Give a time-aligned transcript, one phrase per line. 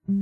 [0.00, 0.16] Ya,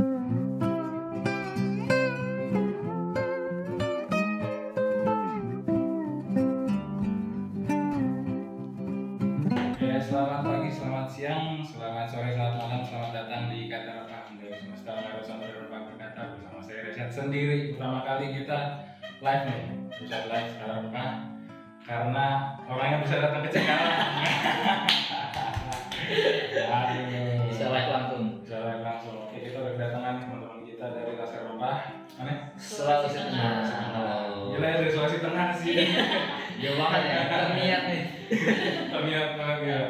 [10.02, 14.98] selamat pagi, selamat siang, selamat sore, selamat malam, selamat datang di Kata Rekah Menjadi Semesta
[14.98, 17.78] Narasumber Berbang Berkata bersama saya Resyad sendiri.
[17.78, 18.82] Pertama kali kita
[19.22, 19.62] live nih,
[19.94, 21.38] bisa live Kata Rekah
[21.86, 22.26] karena
[22.66, 23.62] orangnya bisa datang ke.
[26.66, 27.38] Aduh.
[27.58, 28.38] Bisa live langsung.
[28.38, 29.34] Bisa live langsung.
[29.78, 31.78] Kedatangan teman-teman kita dari Laskar Rempah.
[32.18, 32.50] Mana?
[32.58, 33.62] Sulawesi Tengah.
[34.50, 35.74] Gila ya dari Sulawesi Tengah sih.
[36.58, 37.18] Jauh banget ya.
[37.30, 38.02] Terniat nih.
[38.90, 39.80] Terlihat banget ya.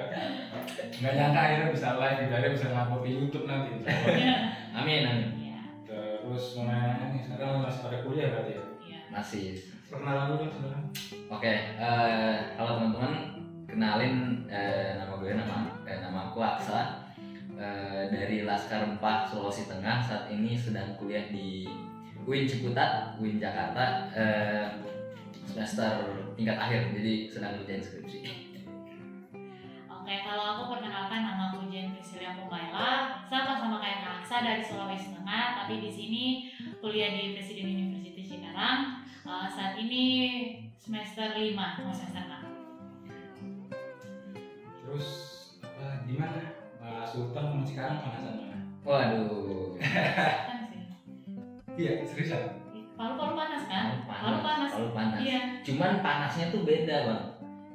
[0.93, 3.71] Nggak nyangka akhirnya bisa live, juga ada bisa ngupload di YouTube nanti.
[3.89, 4.37] Iya.
[4.77, 5.29] Amin amin.
[5.41, 5.61] Iya.
[5.89, 8.65] Terus mana nih sekarang masih pada kuliah berarti ya?
[8.85, 9.01] Iya.
[9.09, 9.57] Masih.
[9.89, 10.85] Perkenalan dulu sebenarnya.
[11.33, 11.53] Oke.
[11.81, 13.13] eh, halo teman-teman.
[13.65, 17.08] Kenalin eh, nama gue nama eh, nama aku Aksa.
[17.59, 21.67] Eh, dari Laskar Empah Sulawesi Tengah saat ini sedang kuliah di
[22.23, 24.79] UIN Ciputat, UIN Jakarta eh,
[25.43, 26.07] semester
[26.39, 28.19] tingkat akhir jadi sedang kerjain skripsi.
[29.91, 35.11] Oke, kalau aku perkenalkan nama aku Jen Priscilia Pumaila, sama-sama kayak Kak Aksa dari Sulawesi
[35.11, 36.25] Tengah, tapi di sini
[36.79, 39.03] kuliah di Presiden University Cikarang.
[39.03, 40.05] Eh, saat ini
[40.79, 42.39] semester 5, mau semester 6.
[44.87, 45.11] Terus
[45.59, 46.39] apa di mana?
[46.39, 46.58] Pak
[47.05, 48.31] Sultan sama sekarang mana?
[48.83, 49.77] Waduh.
[49.79, 50.83] Kan sih.
[51.77, 52.43] Iya, seriusan.
[52.95, 53.85] Palu-palu panas kan?
[54.03, 54.71] Palu panas.
[54.73, 55.19] Palu panas.
[55.21, 55.41] Iya.
[55.63, 57.23] Cuman panasnya tuh beda bang.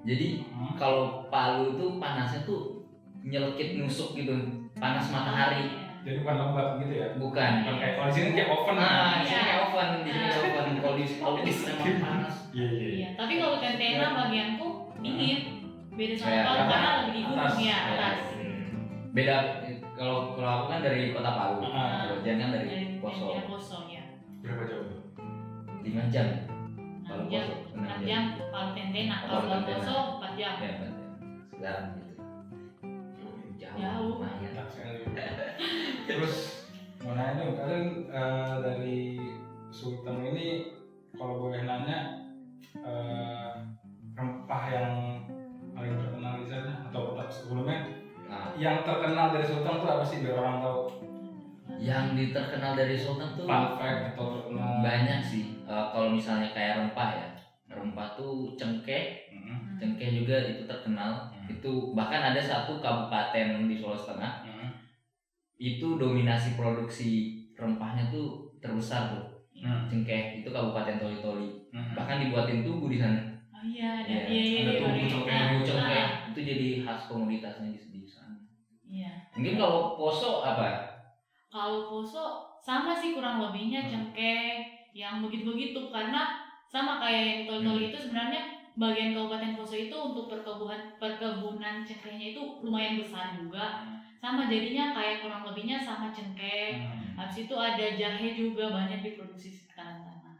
[0.03, 0.75] Jadi Hmm.
[0.75, 2.83] kalau Palu tuh panasnya tuh
[3.23, 4.35] nyelekit nusuk gitu,
[4.75, 5.63] panas matahari.
[5.71, 5.79] Iya.
[6.03, 7.07] Jadi bukan lembab gitu ya?
[7.15, 7.51] Bukan.
[7.63, 8.75] Bukan kayak kalau di sini kayak oven.
[8.75, 9.23] Nah, di Iya.
[9.23, 10.65] sini kayak oven, di sini kayak oven.
[10.83, 12.35] Kalau di Palu itu memang panas.
[12.51, 12.87] Iya iya.
[12.91, 14.67] Iya, tapi kalau tentena bagianku
[14.99, 15.39] dingin.
[15.93, 18.32] Beda sama Palu karena lebih di gunung ya, Ya, atas.
[19.13, 19.61] Beda
[19.93, 22.09] kalau kalau aku kan dari kota Palu, Ah.
[22.09, 23.29] kalau Jan kan dari Poso.
[23.29, 24.01] dari Poso ya.
[24.41, 24.89] Berapa jauh?
[25.85, 26.27] 5 jam.
[27.05, 29.69] 6 Palu jam, Poso, 6 enam jam, Palu Tentena, kalau Palu.
[29.69, 30.53] Poso 4 jam.
[30.57, 30.93] Ya, Bang.
[31.53, 32.23] sekarang gitu.
[33.61, 33.77] Jauh.
[33.77, 34.09] Jauh.
[34.17, 34.51] lumayan.
[36.09, 36.35] Terus
[36.99, 38.97] mau nanya dong, kalian eh, dari
[39.69, 40.73] Sultan ini
[41.13, 42.25] kalau boleh nanya
[42.75, 43.51] eh,
[44.11, 44.93] rempah yang
[48.57, 50.79] yang terkenal dari Sultan tuh apa sih biar orang tahu?
[51.83, 54.79] Yang diterkenal dari Sultan tuh fun fact atau terkenal?
[54.79, 55.45] banyak sih.
[55.65, 57.27] Eh, kalau misalnya kayak rempah ya.
[57.67, 59.27] Rempah tuh cengkeh.
[59.33, 61.29] Hmm, cengkeh juga itu terkenal.
[61.33, 61.51] Hmm.
[61.51, 64.33] itu bahkan ada satu kabupaten di Sulawesi Tengah.
[64.47, 64.69] Hmm,
[65.59, 69.25] itu dominasi produksi rempahnya tuh terbesar tuh.
[69.59, 70.39] Hmm, cengkeh.
[70.39, 71.97] Itu kabupaten Toli Toli hmm.
[71.97, 73.19] bahkan dibuatin tugu di sana.
[73.49, 74.79] Oh iya, ada Iya, iya iya ada iya.
[74.79, 75.09] tugu iya.
[75.09, 76.05] cengkeh, tugu cengkeh.
[76.31, 77.92] Itu jadi khas komoditasnya di, di sana Iya.
[79.33, 80.91] Mungkin kalau poso apa
[81.53, 83.89] Kalau Poso sama sih kurang lebihnya Hmm.
[83.89, 84.65] cengkeh
[84.97, 87.49] yang begitu-begitu karena sama kayak yang Hmm.
[87.61, 88.41] tol-tol itu sebenarnya
[88.73, 93.85] bagian Kabupaten Poso itu untuk perkebunan perkebunan cengkehnya itu lumayan besar juga.
[94.17, 96.81] Sama jadinya kayak kurang lebihnya sama cengkeh.
[96.81, 97.21] Hmm.
[97.21, 100.33] Habis itu ada jahe juga banyak diproduksi sekitaran sana.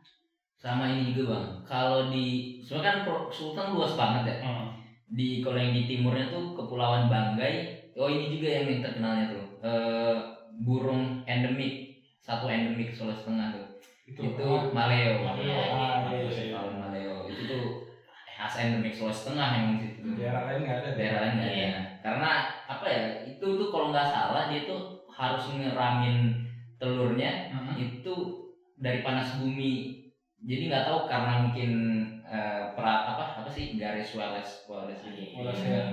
[0.58, 4.72] sama ini juga bang kalau di sebenarnya kan Pro- Sultan luas banget ya Hmm.
[5.12, 9.46] di kalau yang di timurnya tuh kepulauan Banggai oh ini juga yang, yang terkenalnya tuh.
[9.62, 10.16] Eh,
[10.60, 12.00] burung endemik.
[12.24, 13.68] Satu endemik Sulawesi Tengah tuh.
[14.04, 15.24] Itu, itu ah, maleo.
[15.24, 16.44] Maleo, Iya, ah, iya, iya, iya.
[16.56, 17.16] Kepulauan maleo.
[17.28, 17.66] Itu tuh
[18.28, 20.00] khas endemik Sulawesi Tengah yang di situ.
[20.16, 21.58] Daerah lain nggak ada daerah lain nggak ada.
[21.58, 21.80] Iya.
[22.04, 22.32] karena
[22.68, 26.36] apa ya itu tuh kalau nggak salah dia tuh harus ngeramin
[26.76, 27.80] telurnya Hmm.
[27.80, 28.16] itu
[28.76, 30.04] dari panas bumi.
[30.44, 31.72] Jadi nggak tahu karena mungkin
[32.28, 33.80] eh, perat apa apa sih?
[33.80, 35.32] Garis Wales Wales gitu.
[35.32, 35.84] Iya, ya.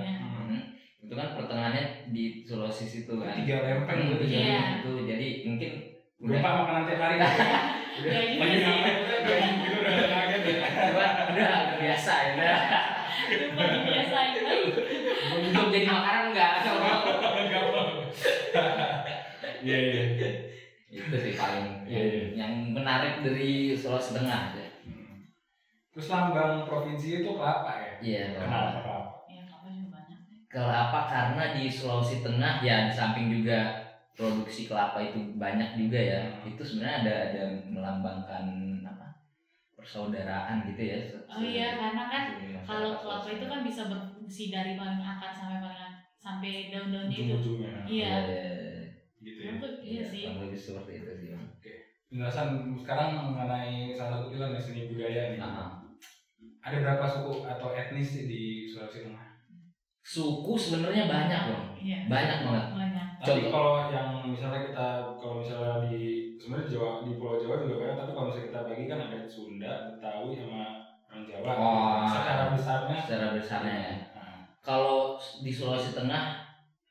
[1.11, 1.13] Iya.
[1.13, 4.61] Itu kan pertengahannya di Sulawesi situ kan tiga lempeng gitu iya, Iya.
[4.79, 5.71] itu jadi mungkin
[6.17, 7.33] Gue pak makanan tiap hari kan?
[7.91, 8.37] Udah, Ya, sih.
[8.37, 10.55] ngapain udah gitu udah kaget ya.
[10.93, 12.55] Udah udah biasa ya
[15.33, 17.63] untuk jadi makanan nggak Enggak.
[19.61, 20.01] Iya iya.
[20.89, 22.23] itu sih paling Iya, iya.
[22.35, 25.29] yang menarik dari Sulawesi Tengah ya Hmm.
[25.91, 27.93] Terus lambang provinsi itu kelapa ya?
[27.99, 29.21] iya kelapa?
[29.27, 30.19] Ya, apa juga banyak.
[30.51, 33.59] Kelapa karena di Sulawesi Tengah ya di samping juga
[34.11, 36.51] produksi kelapa itu banyak juga ya Hmm.
[36.51, 38.45] itu sebenarnya ada ada melambangkan
[38.83, 39.07] apa
[39.79, 42.23] persaudaraan gitu ya se- Oh iya, karena kan
[42.67, 45.79] kalau kelapa itu kan bisa berfungsi dari paling akar sampai paling
[46.21, 47.33] sampai daun-daunnya itu.
[47.33, 47.73] Ujung-ujungnya.
[47.87, 48.13] Iya.
[49.23, 49.53] Gitu ya.
[49.81, 50.21] Iya sih.
[50.27, 51.47] lebih seperti itu sih Bang.
[52.11, 55.39] Penjelasan sekarang mengenai salah satu pilar nih seni budaya nih.
[55.39, 55.79] Nah,
[56.61, 59.30] Ada berapa suku atau etnis di Sulawesi Tengah?
[60.01, 62.05] Suku sebenarnya banyak loh Iya.
[62.05, 63.07] banyak banget Banyak.
[63.21, 67.75] Tapi kalau yang misalnya kita kalau misalnya di sebenarnya di Jawa di Pulau Jawa juga
[67.79, 70.61] banyak tapi kalau misalnya kita bagi kan ada Sunda, Betawi sama
[71.05, 71.51] orang Jawa.
[71.53, 72.01] Oh.
[72.09, 74.97] Secara besarnya secara besarnya ya nah, kalau
[75.41, 76.25] di Sulawesi Tengah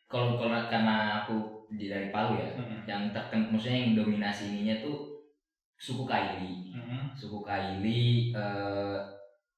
[0.06, 4.78] kalau kalau karena aku di dari Palu ya mm, yang terken maksudnya yang dominasi ininya
[4.82, 5.26] tuh
[5.74, 8.98] suku Kaili mm, suku Kaili eh,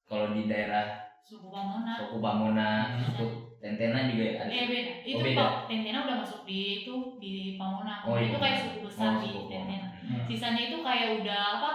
[0.05, 0.89] kalau di daerah
[1.23, 1.93] Suku Pamona.
[1.95, 2.99] suku Pamona Hmm.
[2.99, 3.25] suku
[3.63, 4.91] Tentena juga ada Eh beda.
[5.01, 5.39] Itu Oh, beda.
[5.39, 8.03] Pak Tentena udah masuk di itu di Pamona.
[8.03, 8.43] Oh, itu iya.
[8.43, 9.87] kayak suku besar Oh, di suku Tentena.
[10.03, 10.23] mm.
[10.27, 11.71] Sisanya itu kayak udah apa?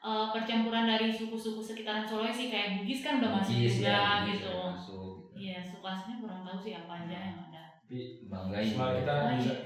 [0.00, 4.32] eh, percampuran dari suku-suku sekitaran Sulawesi kayak Bugis kan udah masuk Bugis juga ya, Bugis
[4.34, 4.56] gitu.
[5.34, 7.62] Iya, suku aslinya kurang tahu sih apa aja yang ada.
[7.80, 9.56] Tapi banggain Setelah kita Oh, bisa iya.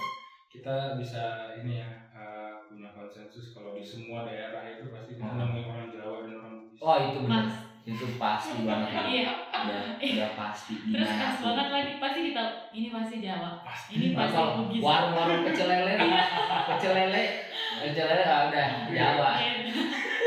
[0.50, 1.22] kita bisa
[1.56, 5.38] ini ya eh, punya konsensus kalau di semua daerah itu pasti kita Hmm.
[5.40, 6.80] nemuin orang Jawa dan orang Bugis.
[6.80, 7.54] oh itu benar Mas.
[7.84, 9.28] Itu pasti banget Iya.
[9.52, 11.04] udah udah pasti Terus
[11.36, 11.40] pun.
[11.44, 13.60] banget lagi pasti kita ini pasti Jawa.
[13.60, 13.90] Pasti.
[14.00, 14.80] Ini pasti Bugis.
[14.80, 15.92] warung-warung pecel lele
[16.72, 17.24] pecel lele,
[17.84, 19.30] pecel lele ah, udah Jawa.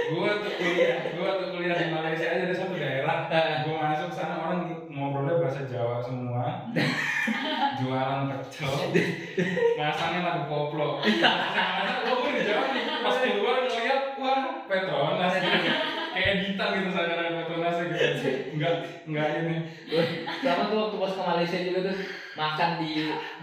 [0.07, 3.27] Gua tuh kuliah, gua tuh kuliah di Malaysia aja ada satu daerah.
[3.67, 6.71] Gua masuk sana orang ngobrolnya bahasa Jawa semua.
[7.77, 8.71] Jualan pecel.
[9.75, 11.03] Masangnya lagu koplo.
[11.03, 12.83] Mana gua di Jawa nih.
[13.03, 15.33] Pas keluar ngeliat wah Petronas
[16.17, 18.29] kayak editan gitu sekarang Petronas gitu.
[18.57, 18.73] Enggak
[19.05, 19.55] enggak ini.
[20.41, 21.95] Sama tuh waktu pas ke Malaysia juga tuh
[22.33, 22.91] makan di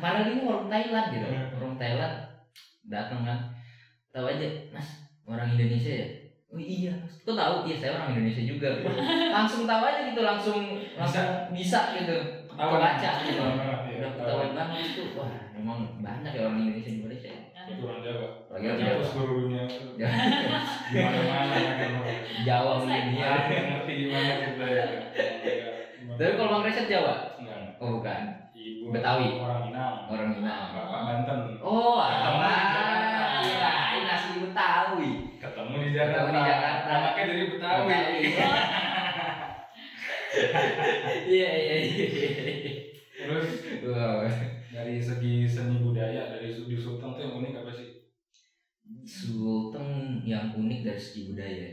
[0.03, 2.15] mana ini warung Thailand gitu, warung Thailand
[2.85, 3.39] datang kan,
[4.13, 4.89] tahu aja mas
[5.25, 6.09] orang Indonesia ya.
[6.55, 6.95] Oh iya,
[7.27, 7.67] kok tahu?
[7.67, 8.69] Iya saya orang Indonesia juga.
[8.79, 8.87] Gitu.
[9.35, 12.15] Langsung tahu aja gitu, langsung langsung bisa gitu.
[12.47, 12.79] Ketahuan.
[12.79, 13.43] Baca gitu.
[13.43, 13.99] Iya.
[13.99, 15.03] Udah ketahuan banget itu.
[15.19, 17.31] Wah, memang banyak ya orang Indonesia di Malaysia.
[17.65, 18.27] Itu orang Jawa.
[18.47, 19.05] Orang Jawa Jawa.
[19.05, 19.65] seluruh dunia.
[19.95, 20.09] Ya.
[20.95, 21.91] Mana-mana ya kan.
[22.45, 23.61] Jawa mungkin Dia ya.
[23.67, 24.87] ngerti gimana kita ya.
[26.15, 27.15] Tapi kalau Bang Reset Jawa?
[27.37, 27.61] enggak.
[27.77, 28.21] Oh bukan,
[28.55, 29.29] Ibu Betawi.
[29.37, 29.95] orang Minang.
[30.07, 30.65] orang Minang.
[30.71, 31.39] Bapak Banten.
[31.59, 32.31] Oh, Ketemu di Jakarta.
[32.31, 32.53] apa?
[33.43, 35.11] Kirain nasi Betawi.
[35.37, 36.21] Ketemu di Jakarta.
[36.21, 36.91] Ketemu di Jakarta.
[36.93, 37.93] Anaknya dari Betawi.
[41.25, 42.03] Iya iya iya.
[43.15, 43.47] Terus
[43.85, 44.27] Wow.
[44.75, 47.89] Dari segi seni budaya dari di Sulteng tuh yang unik apa sih?
[49.07, 51.69] Sulteng yang unik dari segi budaya.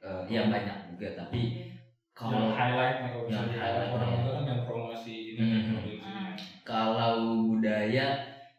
[0.00, 1.76] Eh, ya banyak juga tapi yang
[2.16, 4.16] kalau highlightnya kalau bisa yang di highlight, orang ya.
[4.20, 6.32] itu kan yang promosi ini Hmm.
[6.64, 7.16] kalau
[7.48, 8.06] budaya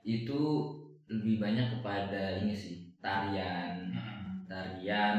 [0.02, 0.40] itu
[1.10, 4.46] lebih banyak kepada ini sih tarian Hmm.
[4.50, 5.18] tarian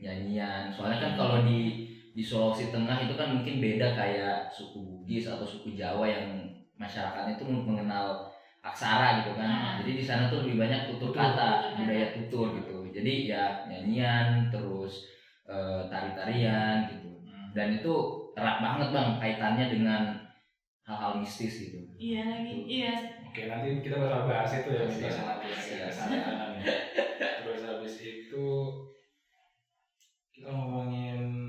[0.00, 5.28] nyanyian soalnya kan kalau di di Sulawesi Tengah itu kan mungkin beda kayak suku Bugis
[5.28, 6.45] atau suku Jawa yang
[6.76, 8.28] masyarakatnya itu mengenal
[8.60, 9.74] aksara gitu kan Ah.
[9.80, 11.16] jadi di sana tuh lebih banyak tutur Tutur.
[11.16, 15.06] kata budaya tutur gitu jadi ya nyanyian terus
[15.46, 17.50] eh, tari-tarian gitu Hmm.
[17.54, 17.94] dan itu
[18.34, 20.02] erat banget bang kaitannya dengan
[20.82, 22.92] hal-hal mistis gitu Iya lagi, iya.
[23.24, 25.14] Oke nanti kita bakal bahas itu ya kita Siap.
[25.14, 26.74] sangat ya ya.
[27.42, 28.46] Terus habis itu
[30.30, 31.48] kita ngomongin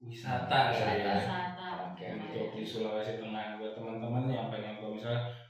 [0.00, 1.14] wisata kali ya.
[1.20, 1.68] Wisata.
[1.92, 3.51] Oke, untuk di Sulawesi Tengah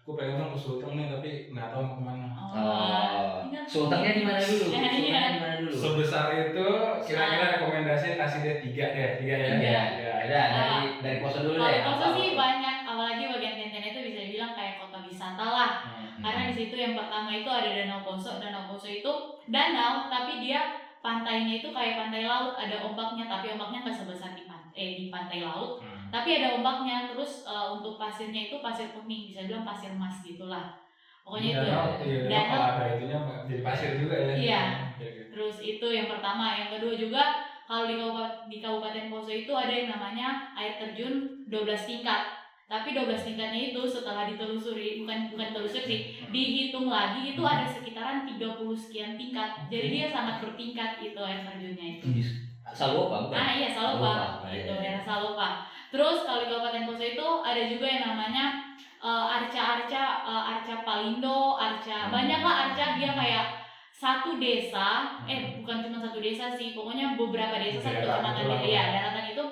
[0.03, 2.27] aku pengen dong ke Sulteng nih tapi nggak tahu mau ke mana.
[2.35, 3.65] oh ingat.
[3.71, 5.23] sultengnya di mana dulu Iya, sultengnya iya.
[5.31, 6.67] di mana dulu Sebesar itu
[7.07, 9.47] kira-kira rekomendasi kasih dia tiga deh, tiga ya.
[9.55, 9.71] Tiga.
[9.95, 11.83] Ya, Ada dari dari poso dulu Kalau deh.
[11.87, 12.17] Poso Apa?
[12.19, 15.71] sih banyak, apalagi bagian Tenten itu bisa dibilang kayak kota wisata lah.
[15.87, 16.19] Hmm.
[16.19, 18.31] Karena di situ yang pertama itu ada Danau Poso.
[18.43, 19.13] Danau Poso itu
[19.47, 20.61] danau, tapi dia
[20.99, 25.07] pantainya itu kayak pantai laut, ada ombaknya, tapi ombaknya nggak sebesar di pantai, eh, di
[25.11, 25.79] pantai laut.
[25.79, 25.92] Hmm.
[26.13, 27.09] Tapi ada ombaknya.
[27.09, 30.77] Terus eh, untuk pasirnya itu pasir kuning, bisa bilang pasir emas gitulah.
[31.25, 31.65] Pokoknya itu.
[31.65, 32.51] Danau, iya, danau Danau.
[32.53, 34.35] kalau ada itunya jadi pasir juga ya.
[34.37, 34.63] Iya.
[34.93, 35.23] Oke, oke.
[35.33, 37.23] Terus itu yang pertama, yang kedua juga
[37.65, 42.23] kalau di Kabupaten, di Kabupaten Poso itu ada yang namanya air terjun 12 tingkat.
[42.69, 46.01] Tapi 12 tingkatnya itu setelah ditelusuri, bukan bukan telusuri sih,
[46.33, 48.41] dihitung lagi itu ada sekitaran 30
[48.73, 49.69] sekian tingkat.
[49.69, 52.09] Jadi dia sangat bertingkat itu air terjunnya itu.
[52.73, 53.37] Salopa bukan?
[53.37, 54.81] Ah iya Salopa, Salopa, itu iya.
[54.81, 55.49] daerah Salopa.
[55.93, 58.45] Terus kalau di Kabupaten Poso itu ada juga yang namanya
[59.03, 62.13] eh, arca-arca, eh, arca Palindo, arca Hmm.
[62.15, 63.47] banyak lah arca dia kayak
[63.93, 69.31] satu desa, eh bukan cuma satu desa sih, pokoknya beberapa desa satu kecamatan ya daratan
[69.31, 69.45] itu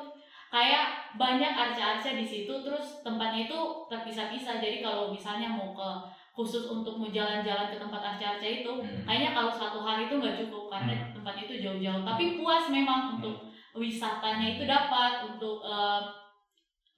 [0.50, 4.58] kayak banyak arca-arca di situ, terus tempatnya itu terpisah-pisah.
[4.58, 5.88] Jadi kalau misalnya mau ke
[6.30, 9.02] khusus untuk mau jalan-jalan ke tempat arca-arca itu, Hmm.
[9.02, 12.02] kayaknya kalau satu hari itu nggak cukup karena tempatnya itu jauh-jauh.
[12.06, 16.00] Tapi puas memang untuk wisatanya itu dapat, untuk eh,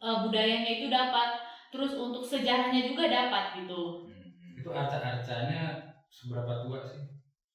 [0.02, 1.38] eh, budayanya itu dapat,
[1.70, 4.10] terus untuk sejarahnya juga dapat gitu.
[4.10, 4.58] Hmm.
[4.58, 7.06] Itu arca-arcanya seberapa tua sih?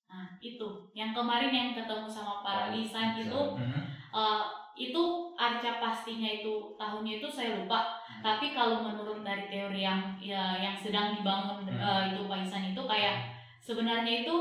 [0.08, 3.84] Nah itu, yang kemarin yang ketemu sama para lisan itu, Hmm.
[4.16, 4.44] eh,
[4.78, 7.98] itu arca pastinya itu tahunnya itu saya lupa.
[8.22, 11.78] Tapi kalau menurut dari teori yang ya, yang sedang dibangun Hmm.
[11.78, 14.36] eh, itu Pak Isan itu kayak sebenarnya itu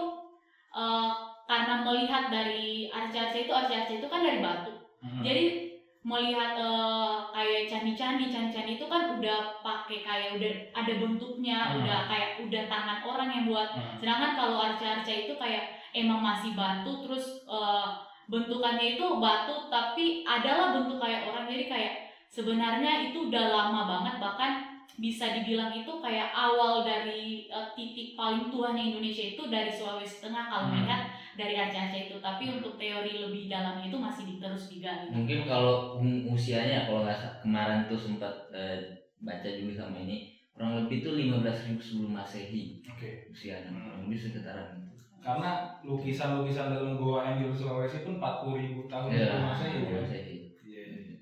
[0.76, 1.12] eh,
[1.48, 4.72] karena melihat dari arca-arca itu arca-arca itu kan dari batu.
[5.00, 5.24] Hmm.
[5.24, 5.65] Jadi
[6.06, 11.82] melihat eh, kayak candi-candi, candi-candi itu kan udah pakai kayak udah ada bentuknya, Hmm.
[11.82, 13.74] udah kayak udah tangan orang yang buat.
[13.74, 13.98] Hmm.
[13.98, 17.86] Sedangkan kalau arca-arca itu kayak emang masih batu terus eh,
[18.26, 21.94] bentukannya itu batu tapi adalah bentuk kayak orang jadi kayak
[22.26, 24.52] sebenarnya itu udah lama banget bahkan
[24.96, 30.46] bisa dibilang itu kayak awal dari eh, titik paling tuanya Indonesia itu dari Sulawesi Tengah
[30.46, 30.82] kalau Hmm.
[30.82, 31.02] melihat
[31.36, 35.06] dari arca-arca itu tapi untuk teori lebih dalamnya itu masih terus digali.
[35.08, 38.80] mungkin kalau usianya kalau nggak kemarin tuh sempat eh,
[39.18, 43.28] baca juga sama ini kurang lebih tuh 15.000 sebelum masehi Oke.
[43.28, 43.80] usianya Hmm.
[43.84, 45.50] kurang lebih sekitaran itu Karena
[45.82, 49.76] lukisan-lukisan dalam goa yang di Sulawesi pun 40 ribu tahun ya sebelum Masehi.
[49.76, 49.98] ya.
[49.98, 50.82] masehi Iya.
[50.86, 51.14] iya.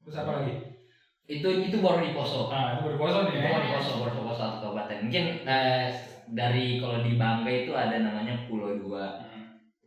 [0.00, 0.52] Terus apa lagi?
[1.26, 3.50] itu itu baru di Poso Ah, itu berposo nih itu ya.
[3.50, 5.86] baru di Poso baru di Poso satu kabupaten mungkin eh,
[6.28, 9.39] dari kalau di Bangka itu ada namanya Pulau Dua Hmm.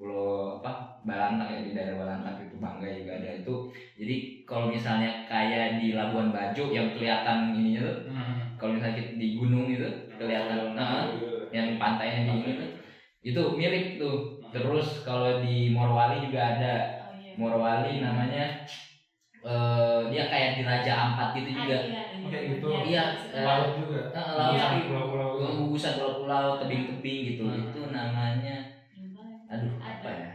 [0.04, 3.54] Pulau apa Balantang ya di daerah Balantang itu Bangga juga ada itu
[3.96, 8.60] jadi kalau misalnya kayak di Labuan Bajo yang kelihatan ininya tuh Hmm.
[8.60, 9.88] kalau misalnya kita di gunung itu
[10.20, 11.08] kelihatan nah,
[11.56, 12.70] yang pantainya di ini tuh
[13.24, 14.16] itu mirip tuh
[14.52, 16.74] terus kalau di Morowali juga ada
[17.08, 17.32] Oh iya.
[17.40, 18.44] Morowali namanya
[19.44, 22.28] eh dia kayak di Raja Ampat gitu Ah, juga iya, iya.
[22.32, 22.68] Kayak gitu.
[22.88, 23.04] Iya,
[23.36, 24.00] eh, Laut juga.
[24.16, 24.66] Eh, laut Iya.
[24.88, 25.30] Pulau-pulau.
[25.60, 27.60] gugusan pulau-pulau tebing-tebing gitu Hmm.
[27.60, 28.63] itu namanya
[29.54, 29.94] aduh Ada.
[30.02, 30.32] apa ya?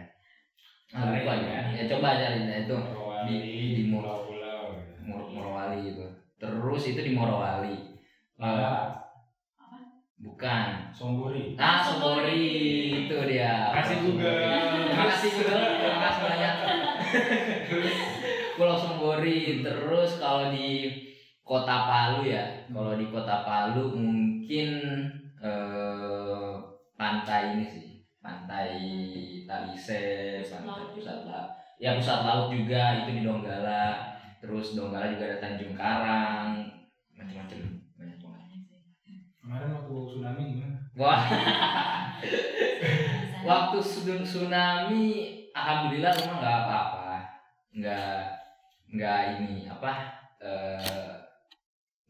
[0.88, 1.60] Ah, lupa ya.
[1.76, 3.44] ya coba cari nah, itu Morowali, di-
[3.76, 4.62] di Mor- pulau-pulau.
[5.04, 6.04] Mor- Morowali itu
[6.40, 7.76] terus itu di Morowali.
[8.38, 8.94] Lala,
[10.16, 10.88] bukan.
[10.94, 11.58] Somburi.
[11.58, 12.46] ah Sombori
[13.04, 13.74] itu dia.
[13.74, 14.30] Makasih juga.
[15.10, 15.54] kasih juga.
[15.58, 16.54] Terima kasih banyak.
[18.54, 20.94] Pulau Sombori terus kalau di
[21.42, 22.64] Kota Palu ya.
[22.70, 24.68] Kalau di Kota Palu mungkin
[25.42, 26.52] eh,
[26.94, 27.86] pantai ini sih
[28.28, 28.76] pantai
[29.48, 30.04] Talise
[30.44, 31.32] pantai laut pusat juga.
[31.32, 31.50] laut.
[31.80, 33.84] Ya pusat laut juga itu di Donggala.
[34.44, 36.68] Terus Donggala juga ada Tanjung Karang
[37.16, 37.60] macam-macam.
[37.96, 38.60] Banyak banget.
[39.40, 40.76] Kemarin waktu tsunami gimana?
[40.92, 41.22] wah.
[43.48, 45.04] Waktu tsunami
[45.56, 47.08] alhamdulillah rumah nggak apa-apa.
[47.72, 48.18] Nggak
[48.92, 49.92] nggak ini apa
[50.42, 51.12] eh,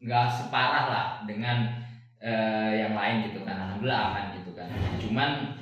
[0.03, 1.69] nggak separah lah dengan
[2.19, 3.55] eh, yang lain gitu kan.
[3.55, 4.67] Alhamdulillah aman gitu kan.
[4.99, 5.58] Cuman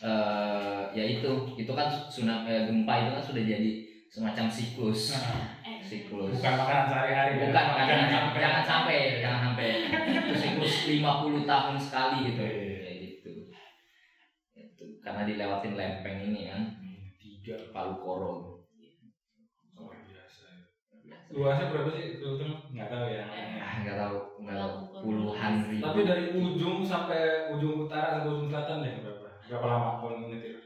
[0.00, 3.70] eh, ya itu itu kan tsunami eh, gempa itu kan sudah jadi
[4.06, 5.14] semacam siklus
[5.60, 7.30] Eh, siklus Bukan makanan sehari-hari.
[7.30, 7.40] ya?
[7.40, 9.68] bukan jangan, Jangan sampai jangan sampai jangan sampai
[10.10, 13.32] itu siklus 50 tahun sekali gitu kayak gitu
[14.52, 16.62] itu karena dilewatin lempeng ini kan
[17.16, 17.56] Tiga.
[17.70, 18.32] Palu Koro
[19.72, 20.48] Luar biasa.
[21.30, 22.20] Luasnya berapa sih?
[22.20, 22.50] Filter?
[22.68, 23.24] Nggak tahu ya.
[23.56, 28.50] ah nggak tahu nggak tahu puluhan ribu Tapi dari ujung sampai ujung utara sampai ujung
[28.50, 28.94] selatan deh
[29.50, 29.66] berapa?
[29.66, 30.56] Lama kalau menyetir?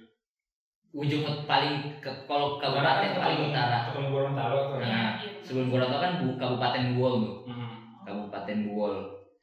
[0.95, 4.79] ujung paling ke, kalau kabupaten paling utara Ketemu Gorontalo tuh.
[4.79, 7.75] Nah, sebelum Gorontalo kan bu, kabupaten Buol tuh Hmm.
[8.07, 8.95] kabupaten Buol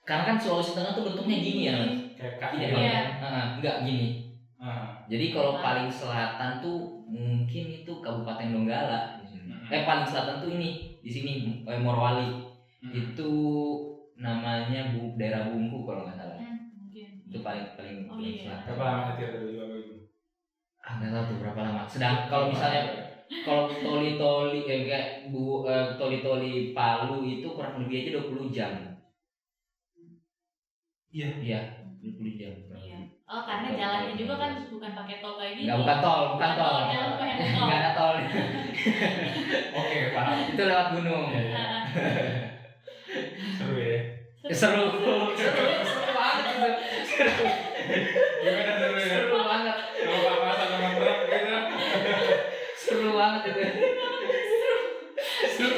[0.07, 1.75] karena kan Sulawesi Tengah tuh bentuknya gini ya.
[2.15, 2.55] Kayak kaki.
[2.55, 2.71] tidak.
[3.19, 4.07] Heeh, enggak gini
[4.55, 5.03] Ah.
[5.11, 5.61] jadi kalau Nah.
[5.65, 6.79] paling selatan tuh
[7.09, 9.67] mungkin itu kabupaten Donggala Hmm.
[9.67, 11.31] eh paling selatan tuh ini di sini
[11.67, 12.31] eh, Morowali
[12.79, 12.93] Hmm.
[12.95, 13.31] itu
[14.15, 16.30] namanya bu daerah Bungku kalau nggak salah Hmm.
[17.31, 18.43] Itu paling paling Oh, paling iya.
[18.43, 19.99] selatan Berapa lama nyetir dari ujung?
[20.81, 22.81] ah nggak tahu tuh berapa lama sedang kalau misalnya
[23.41, 28.51] kalau toli toli kayak, kayak bu eh, toli toli Palu itu kurang lebih aja 20
[28.51, 28.71] jam
[31.09, 31.27] Iya.
[31.37, 31.59] iya
[31.97, 32.97] 20 jam Iya.
[33.25, 35.65] Oh, karena jalannya juga kan bukan pakai tol kayak gini.
[35.65, 37.63] nggak bukan tol bukan tol yang tol.
[37.63, 38.15] nggak ada tol
[39.79, 40.35] Oke, paham.
[40.49, 41.63] itu lewat gunung Iya, iya.
[43.53, 43.97] Seru ya.
[44.41, 44.83] Eh, seru
[47.21, 49.05] Gimana seru ya?
[49.05, 51.55] seru banget Kalau papasan sama truk gitu.
[52.75, 53.61] seru banget itu
[55.51, 55.77] Seru.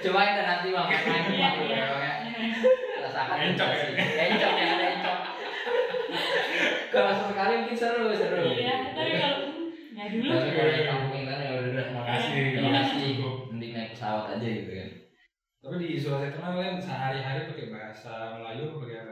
[0.00, 1.76] cobain deh nanti bang main Iya, iya.
[1.76, 2.14] ya bang ya
[3.00, 3.82] rasakan Encok ya?
[4.24, 5.18] encok ya ada encok
[6.90, 9.38] kalau sesekali mungkin seru seru Iya, tapi kalau
[9.90, 10.30] nggak dulu.
[10.32, 12.32] kalau di kampung yang lain ya udah Makasih.
[12.50, 12.80] Terima Iya.
[12.80, 13.10] kasih
[13.46, 14.88] mending naik pesawat aja gitu kan
[15.60, 19.09] Tapi di Sulawesi Tengah kalian sehari-hari pakai bahasa Melayu atau pakai sih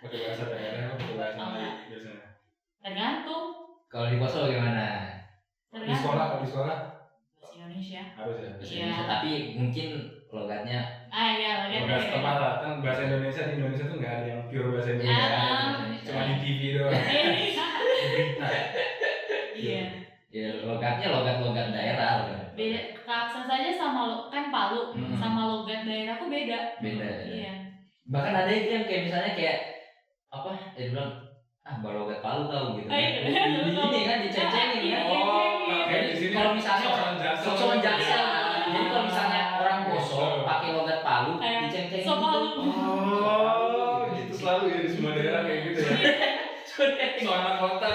[0.00, 1.36] pakai bahasa daerah bahasa
[1.92, 2.40] biasanya.
[2.80, 3.46] Tergantung.
[3.92, 4.84] Kalau di poso bagaimana
[5.76, 6.78] di sekolah kalau di sekolah?
[7.36, 8.02] Bahasa Indonesia.
[8.16, 8.50] Harus ya?
[8.56, 9.04] Bahasa Indonesia ya.
[9.04, 9.30] tapi
[9.60, 9.88] mungkin
[10.32, 10.80] logatnya
[11.12, 12.52] ah iya logatnya logat setempat lah.
[12.64, 15.28] Kan bahasa Indonesia di Indonesia tuh nggak ada yang pure bahasa ah, Indonesia.
[15.28, 16.00] ah, ya.
[16.00, 16.92] cuma di TV doang.
[16.96, 17.66] Berita
[19.60, 19.84] iya.
[19.84, 19.84] iya.
[20.32, 25.20] Ya logatnya logat-logat daerah beda kaksan saja sama kan Palu hmm.
[25.20, 27.08] sama logat daerah tuh beda beda.
[27.28, 27.65] Iya
[28.06, 29.58] bahkan ada itu yang kayak misalnya kayak
[30.30, 31.10] apa ya dia bilang
[31.66, 33.08] ah balogat palu tau gitu iya.
[33.18, 35.20] di, di, di ini kan diceng-cengin Iya, kan iya.
[35.26, 36.86] Oh, kayak di sini Kalau misalnya
[37.18, 37.46] jaksel.
[37.50, 38.22] sosokan jaksel
[38.66, 39.90] jadi kalau misalnya orang Iya.
[39.90, 42.48] bosok pakai logat palu diceng-cengin sok palu.
[42.62, 45.96] Oh, itu selalu ya di semua daerah kayak gitu ya.
[46.66, 47.86] gitu Soal anak kota.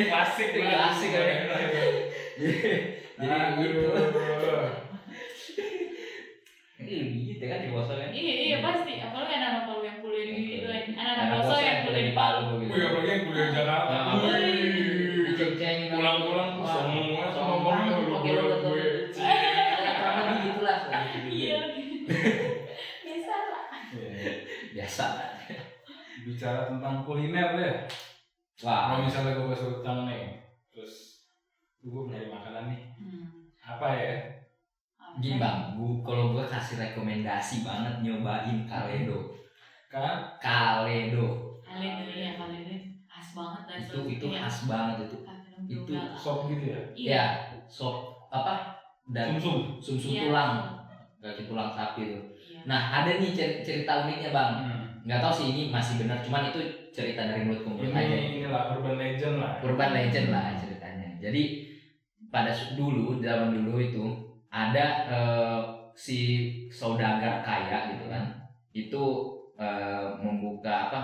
[0.00, 1.24] Klasik, Klasik, ya.
[3.20, 3.80] jadi gitu
[6.90, 8.92] Iya gitu kan di bosok kan Iya iya pasti.
[8.98, 10.82] Apalagi anak-anak Palu yang kuliah di itu kan.
[10.90, 12.40] Anak-anak Anak Poso yang kuliah di Palu.
[12.58, 13.94] gitu Wih, apalagi yang kuliah di Jakarta.
[13.94, 14.14] Ah,
[15.24, 15.96] diceng-cengin kan.
[15.96, 18.74] Pulang-pulang banget sama sombong ngomongnya banget, lu pakai gue logat gue.
[19.14, 19.34] Ya,
[19.94, 20.78] kurang lebih gitulah
[21.30, 21.58] Iya.
[23.00, 23.64] Bisa lah.
[24.70, 25.04] biasa
[26.20, 27.74] Bicara tentang kuliner deh.
[28.60, 30.22] wah Kalau misalnya gue ke Sulteng nih,
[30.68, 31.24] terus
[31.80, 33.48] gue nyari makanan nih, Hmm.
[33.58, 34.14] apa ya?
[35.18, 39.34] Gini bang, gua, kalau gue kasih rekomendasi banget nyobain Kaledo.
[39.90, 40.22] Kan?
[40.38, 42.74] Kaledo dulu ya dulu
[43.06, 44.38] khas banget dari itu Sulawesi itu ya.
[44.42, 45.16] khas banget itu.
[45.70, 45.92] Itu.
[46.18, 46.80] Sop gitu ya?
[46.94, 47.10] Iya.
[47.10, 47.24] Ya,
[47.70, 47.96] sop
[48.30, 48.74] apa?
[49.10, 49.82] Dan Sum-sum.
[49.82, 50.22] sum sum Iya.
[50.30, 50.52] tulang,
[51.22, 52.18] kaki tulang sapi itu.
[52.50, 52.60] Iya.
[52.66, 54.50] Nah ada nih cer- cerita uniknya bang.
[54.66, 54.82] Hmm.
[55.06, 56.60] Nggak tahu sih ini masih benar, cuman itu
[56.92, 58.04] cerita dari mulut ke mulut aja.
[58.14, 59.52] Ini inilah urban legend lah.
[59.64, 61.08] urban legend lah ceritanya.
[61.18, 61.42] Jadi
[62.30, 64.04] pada dulu zaman dulu itu
[64.50, 65.60] ada eh,
[65.94, 66.18] si
[66.70, 68.24] saudagar kaya gitu kan,
[68.74, 69.04] itu
[69.58, 71.00] eh, membuka apa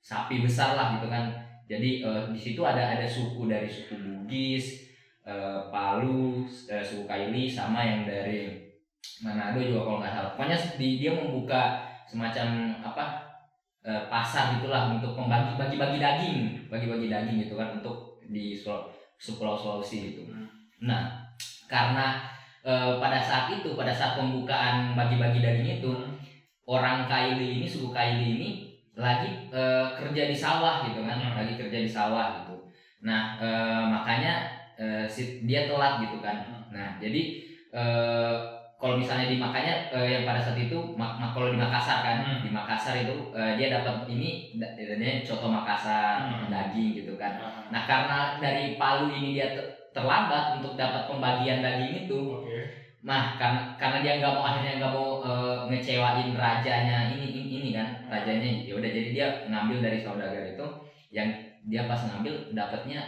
[0.00, 1.28] sapi besar lah gitu kan.
[1.68, 4.88] Jadi eh, di situ ada ada suku dari suku Bugis,
[5.28, 8.56] eh, Palu, eh, suku Kaili sama yang dari
[9.20, 10.30] Manado juga kalau nggak salah.
[10.34, 13.04] Pokoknya di, dia membuka semacam apa
[13.84, 16.38] eh, pasar gitulah untuk membagi bagi-bagi daging,
[16.72, 18.88] bagi-bagi daging gitu kan untuk di Sul-
[19.18, 20.22] Pulau Sulawesi gitu.
[20.30, 20.46] Hmm.
[20.86, 21.26] Nah,
[21.66, 22.22] karena
[22.68, 25.90] eh, pada saat itu, pada saat pembukaan bagi-bagi daging itu,
[26.68, 28.48] orang Kaili ini, suku Kaili ini
[28.92, 31.34] lagi eh, kerja di sawah gitu kan, Hmm.
[31.40, 32.54] lagi kerja di sawah gitu.
[33.08, 34.32] Nah, eh, makanya
[35.10, 36.38] si- dia telat gitu kan.
[36.38, 36.62] Hmm.
[36.70, 37.42] Nah, jadi
[38.78, 42.16] kalau misalnya di makanya eh, yang pada saat itu mak- mak- kalau di Makassar kan
[42.22, 42.38] Hmm.
[42.46, 46.46] di Makassar itu eh, dia dapat ini dia coto Makassar Hmm.
[46.46, 51.58] daging gitu kan Ah, nah karena dari Palu ini dia ter- terlambat untuk dapat pembagian
[51.58, 52.57] daging itu Oke.
[52.98, 57.68] Nah karena karena dia nggak mau akhirnya nggak mau eh, ngecewain rajanya ini, ini ini
[57.70, 60.62] kan rajanya ya udah jadi dia ngambil dari saudagar itu
[61.14, 61.30] yang
[61.62, 63.06] dia pas ngambil dapatnya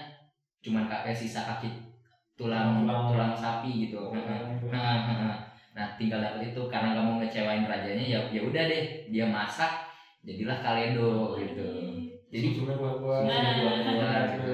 [0.64, 1.66] cuman kayak sisa kaki
[2.38, 3.02] tulang Tulang.
[3.10, 5.36] tulang sapi gitu Nah, nah, nah.
[5.70, 9.70] Nah, tinggal dapat itu karena nggak mau ngecewain rajanya ya ya udah deh dia masak
[10.26, 11.60] jadilah kaledo gitu.
[12.32, 13.22] Jadi susunya buat-buat.
[13.26, 14.50] susunya buat-buat gitu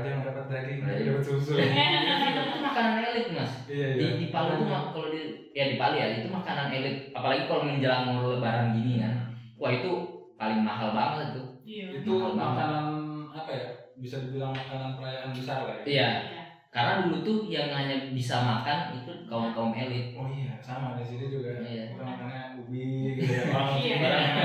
[0.00, 0.92] yang dapat daging, Raja.
[0.92, 1.52] raja dapat susu.
[1.58, 3.52] itu makanan elit mas.
[3.66, 4.10] Iya, Di, iya.
[4.14, 6.96] di Palu tuh mak- kalau di ya di Palu ya itu makanan elit.
[7.10, 9.14] Apalagi kalau menjelang mau lebaran gini kan.
[9.56, 9.90] Wah itu
[10.34, 11.46] paling mahal banget tuh.
[11.62, 11.84] Iya.
[11.98, 12.38] Itu Mahal banget.
[12.38, 12.86] makanan
[13.32, 13.66] apa ya?
[13.94, 15.84] Bisa dibilang makanan perayaan besar lah ya.
[15.84, 16.08] Iya.
[16.22, 16.42] Iya.
[16.68, 20.12] Karena dulu tuh yang hanya bisa makan itu kaum kaum elit.
[20.12, 21.58] Oh iya, sama di sini juga.
[21.58, 21.90] Iya.
[21.90, 22.84] Kita makannya ubi
[23.16, 23.42] gitu ya.
[23.56, 23.96] Orang Iya,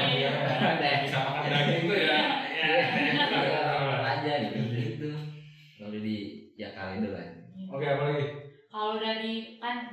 [0.09, 0.29] iya.
[0.79, 0.93] ya.
[1.03, 1.17] Bisa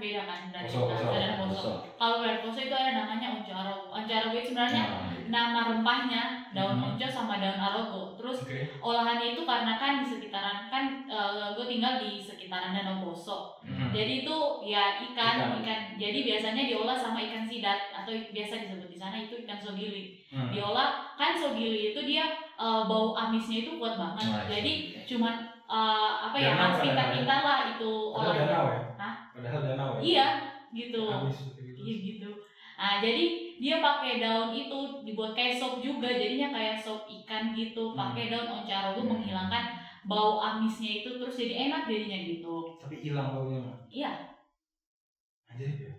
[0.01, 1.53] beda kan dari Poso, poso, dan Poso.
[1.53, 1.71] Poso.
[2.01, 3.87] Kalau dari Poso itu ada namanya onco arogo.
[3.93, 4.85] Onco arogo itu sebenarnya
[5.31, 6.97] Nah, nama rempahnya daun Hmm.
[6.97, 8.17] onco sama daun arogo.
[8.19, 8.67] Terus Oke.
[8.83, 11.07] olahannya itu karena kan di sekitaran kan
[11.55, 13.61] gue tinggal di sekitaran Danau Poso.
[13.63, 13.93] Hmm.
[13.95, 14.37] Jadi itu
[14.67, 15.61] ya ikan, Ikan.
[15.63, 15.81] ikan.
[16.01, 20.19] Jadi biasanya diolah sama ikan sidat atau biasa disebut di sana itu ikan sogili.
[20.33, 20.51] Hmm.
[20.51, 22.27] Diolah kan sogili itu dia
[22.59, 24.27] eh, bau amisnya itu kuat banget.
[24.51, 25.03] Jadi iya.
[25.07, 25.35] cuman
[25.71, 28.90] eh, apa ya kan kita-kita lah itu olahnya.
[29.41, 29.49] Ya?
[29.49, 30.01] Padahal danau ya?
[30.05, 30.27] Iya,
[30.71, 31.03] gitu.
[31.09, 31.61] Habis itu.
[31.81, 32.31] Iya gitu.
[32.81, 33.25] Nah, jadi
[33.61, 37.93] dia pakai daun itu dibuat kayak sop juga, jadinya kayak sop ikan gitu.
[37.93, 39.11] Pakai daun oncarogo Hmm.
[39.17, 39.65] menghilangkan
[40.09, 42.81] bau amisnya itu terus jadi enak jadinya gitu.
[42.81, 43.77] Tapi hilang baunya mah.
[43.89, 44.11] Iya.
[45.51, 45.93] Ajaib ya.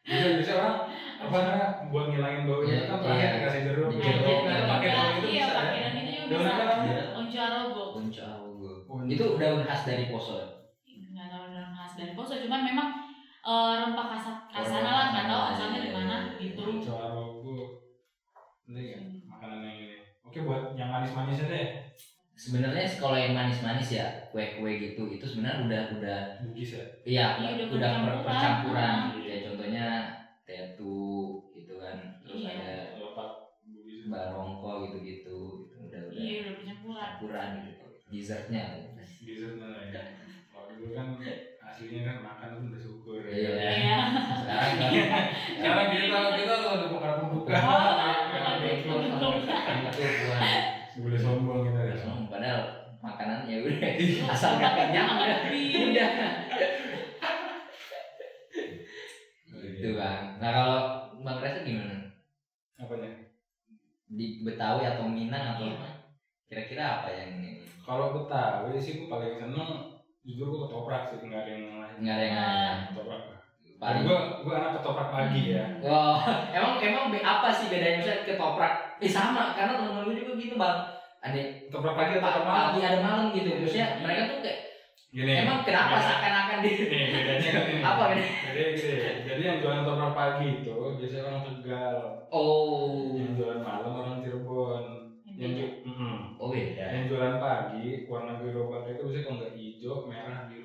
[0.00, 0.76] Bisa bisa orang
[1.20, 3.04] apa namanya buat ngilangin baunya Iya, kan iya.
[3.04, 5.76] pakai dikasih jeruk, Di Nah, jeruk, jeruk, jadi nah, pakai daun itu iya, bisa pakai
[5.76, 5.80] ya.
[5.80, 6.90] daun itu juga Daun apa namanya?
[6.90, 7.04] Iya.
[7.40, 7.84] Arogo.
[8.90, 10.32] Oh, Itu daun khas dari Poso.
[10.36, 10.46] ya?
[11.14, 12.88] Nggak tahu daun khas dari Poso, cuman memang
[13.40, 16.64] eh, rempah kasat kasana lah, nggak tahu asalnya dari mana gitu.
[16.80, 17.58] Carogo.
[18.64, 19.96] Ini ya makanan yang ini.
[20.22, 21.66] Oke buat yang manis-manisnya deh.
[22.32, 26.84] Sebenarnya sih kalau yang manis-manis ya kue-kue gitu itu sebenarnya udah udah Bugis ya.
[27.04, 28.24] iya Iya, udah, udah per- percampuran.
[28.24, 29.86] percampuran gitu ya contohnya
[30.46, 31.04] tetu
[31.52, 32.52] gitu kan terus Iya.
[32.56, 33.30] ada Lepak
[33.62, 34.02] Bugis.
[34.08, 35.36] barongko gitu-gitu
[35.68, 36.96] gitu udah udah Iya, udah bercampuran.
[37.12, 38.62] campuran gitu dessertnya
[39.20, 40.02] Dessert mana ya.
[40.48, 41.06] Kalau dulu kan
[41.60, 43.68] aslinya kan makan tuh bersyukur Iya.
[43.68, 43.98] ya.
[45.56, 47.54] Karena kita kita ada bukan pembuka.
[50.96, 51.94] Boleh sombong kita ya.
[52.02, 52.60] Hmm, Padahal
[53.00, 53.80] makanan ya udah
[54.28, 55.38] asal nggak kenyang udah.
[55.88, 56.10] Udah.
[59.70, 60.22] Itu bang.
[60.36, 60.80] Nah kalau
[61.18, 61.96] bang Reza gimana?
[62.76, 63.10] Apanya?
[64.06, 65.76] Di Betawi atau Minang atau Iya.
[65.76, 65.88] apa?
[66.46, 67.50] Kira-kira apa yang ini?
[67.80, 69.70] Kalau Betawi sih gue paling seneng
[70.20, 71.94] jujur gue ketoprak sih nggak ada yang lain.
[72.02, 72.76] Nggak ada yang lain.
[72.92, 73.20] Ketoprak.
[73.80, 74.12] Paling Gue
[74.44, 75.64] gue anak ketoprak pagi ya.
[75.80, 76.20] Wow,
[76.56, 78.74] emang emang be- apa sih bedanya misalnya ketoprak?
[79.00, 80.76] Eh sama, karena teman-teman gue juga gitu bang.
[81.20, 82.66] Ada Ketoprak pagi atau ketoprak malam?
[82.70, 83.48] pagi ada malam gitu.
[83.56, 84.58] Maksudnya mereka tuh kayak
[85.10, 85.32] Gini.
[85.34, 86.04] emang kenapa Gini.
[86.06, 86.70] seakan-akan di
[87.10, 87.80] bedanya ini.
[87.80, 88.24] apa beda?
[88.46, 91.96] Jadi gini, jadi yang jualan ketoprak pagi itu biasanya orang Tegal.
[92.28, 94.84] Oh, Yang jualan malam orang Cirebon.
[95.34, 96.36] Yang ju- Mm-mm.
[96.36, 96.84] oh beda.
[96.84, 100.59] yang jualan pagi warna biru itu biasanya kalau nggak hijau, merah, biru.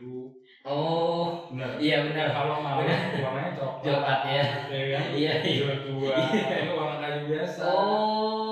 [0.65, 1.77] Oh, Benar.
[1.77, 2.33] iya benar.
[2.33, 2.89] Kalau malam
[3.21, 3.85] warnanya coklat.
[3.85, 4.45] Coklat ya.
[4.73, 5.05] Ya kan?
[5.13, 5.73] Iya iya.
[5.85, 6.17] Tua.
[6.33, 7.61] Ini warna kayu biasa.
[7.69, 8.44] Oh.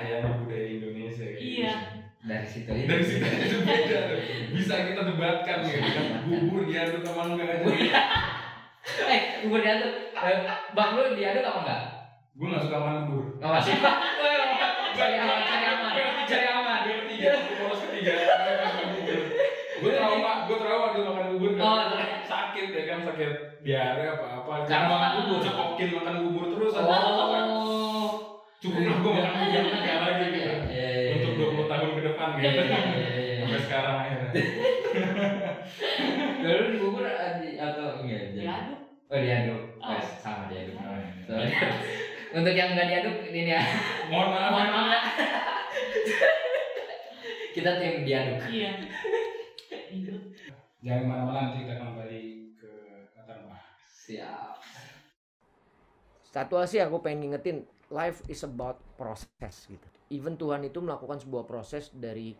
[0.00, 1.24] Kayaknya budaya Indonesia.
[1.26, 1.72] kayak Iya.
[1.72, 1.98] gitu.
[2.20, 3.98] Dari situ Dari situ itu beda.
[4.06, 4.18] tuh.
[4.52, 6.04] Bisa kita debatkan gitu kan.
[6.26, 8.00] Bubur diaduk sama enggak aja.
[9.06, 9.92] Eh, bubur diaduk.
[10.12, 10.36] Eh,
[10.72, 11.82] Bang lu diaduk apa enggak?
[12.32, 13.26] Gue nggak suka makan bubur.
[13.36, 13.72] Enggak masih.
[14.90, 15.90] Cari aman, cari aman,
[16.26, 16.78] cari aman.
[16.82, 18.12] Gue ketiga, gue poros ketiga.
[19.80, 21.50] Gue trauma, gue trauma waktu makan bubur.
[21.56, 21.80] Oh,
[22.22, 24.52] sakit ya kan sakit diare apa apa.
[24.68, 25.38] Karena makan bubur.
[25.40, 26.72] Cekokin makan bubur terus.
[26.76, 27.59] Oh.
[28.60, 30.52] Cukup lah gue makan tiga lagi gitu.
[30.68, 31.64] Iya, Untuk iya.
[31.64, 32.60] 20 tahun ke depan Iya, gitu.
[32.60, 33.34] iya.
[33.40, 34.30] Sampai sekarang akhirnya.
[36.40, 38.36] Dulu di bubur eh, di- atau enggak?
[38.36, 38.78] Diaduk.
[39.10, 39.90] Oh diaduk, Oh.
[39.90, 40.76] Wes, sama diaduk.
[42.36, 43.62] Untuk yang nggak diaduk ini ya,
[44.06, 44.50] Mohon maaf.
[44.52, 45.00] mohon maaf ya.
[47.50, 48.38] Kita tim diaduk.
[48.46, 48.70] Iya.
[49.90, 50.14] Itu.
[50.80, 52.22] Jangan ke mana-mana nanti kita kembali
[52.54, 52.70] ke
[53.10, 53.60] kata rumah.
[53.82, 54.52] Siap.
[56.24, 59.86] Satu sih aku pengen ngingetin, life is about proses gitu.
[60.10, 62.34] Even Tuhan itu melakukan sebuah proses dari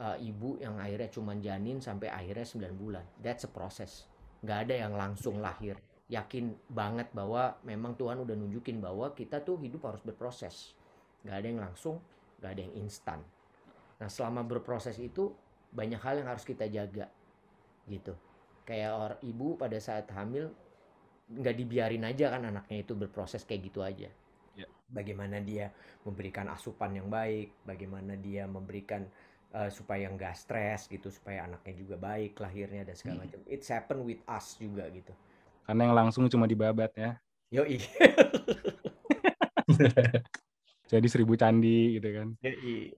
[0.00, 3.04] uh, ibu yang akhirnya cuman janin sampai akhirnya 9 bulan.
[3.20, 4.08] That's a process.
[4.44, 5.80] Nggak ada yang langsung lahir.
[6.12, 10.76] Yakin banget bahwa memang Tuhan udah nunjukin bahwa kita tuh hidup harus berproses.
[11.24, 11.96] Nggak ada yang langsung,
[12.40, 13.20] nggak ada yang instan.
[14.00, 15.32] Nah selama berproses itu
[15.72, 17.08] banyak hal yang harus kita jaga
[17.88, 18.12] gitu.
[18.68, 20.52] Kayak orang ibu pada saat hamil
[21.24, 24.12] nggak dibiarin aja kan anaknya itu berproses kayak gitu aja.
[24.94, 25.74] Bagaimana dia
[26.06, 29.02] memberikan asupan yang baik, bagaimana dia memberikan
[29.50, 33.42] uh, supaya nggak stres gitu, supaya anaknya juga baik lahirnya dan segala macam.
[33.50, 35.10] It's happen with us juga gitu.
[35.66, 37.18] Karena yang langsung cuma dibabat ya.
[37.50, 37.82] Yoi.
[40.92, 42.28] Jadi seribu candi gitu kan.
[42.44, 42.94] Yoi.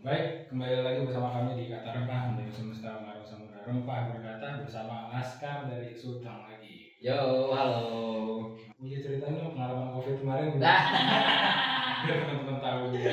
[0.00, 5.12] Baik, kembali lagi bersama kami di Kata Rempah dari Semesta Marah Samudra Rempah berkata bersama
[5.12, 6.89] Laskar dari Sultan lagi.
[7.00, 8.44] Yo, halo.
[8.76, 10.84] Punya ceritanya pengalaman COVID kemarin Nah,
[12.04, 13.08] biar teman-teman tahu juga.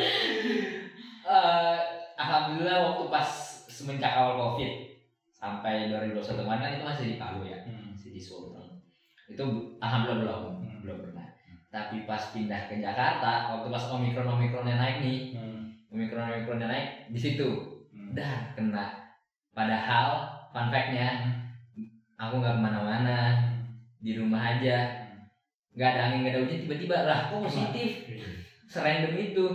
[1.23, 1.78] eh,
[2.19, 3.30] alhamdulillah waktu pas
[3.71, 4.91] semenjak awal covid
[5.32, 7.95] sampai 2021 kemarin kan itu masih di Palu ya, Hmm.
[7.95, 8.19] masih di.
[9.32, 9.43] Itu
[9.80, 10.80] alhamdulillah belum, Hmm.
[10.84, 11.28] belum pernah.
[11.71, 15.63] Tapi pas pindah ke Jakarta, waktu pas omikron omikronnya naik nih, Hmm.
[15.95, 17.47] omikron omikronnya naik di situ,
[17.95, 18.12] Hmm.
[18.12, 19.15] dah kena.
[19.56, 21.39] Padahal fun fact-nya,
[22.19, 23.46] aku nggak ke mana-mana,
[24.01, 24.77] di rumah aja,
[25.73, 27.91] nggak ada angin nggak ada hujan tiba-tiba lah kok positif,
[28.69, 29.45] serandom itu.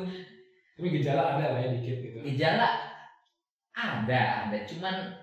[0.79, 2.19] Tapi gejala ada lah ya dikit gitu.
[2.25, 2.69] Gejala
[3.73, 5.23] ada, ada, cuman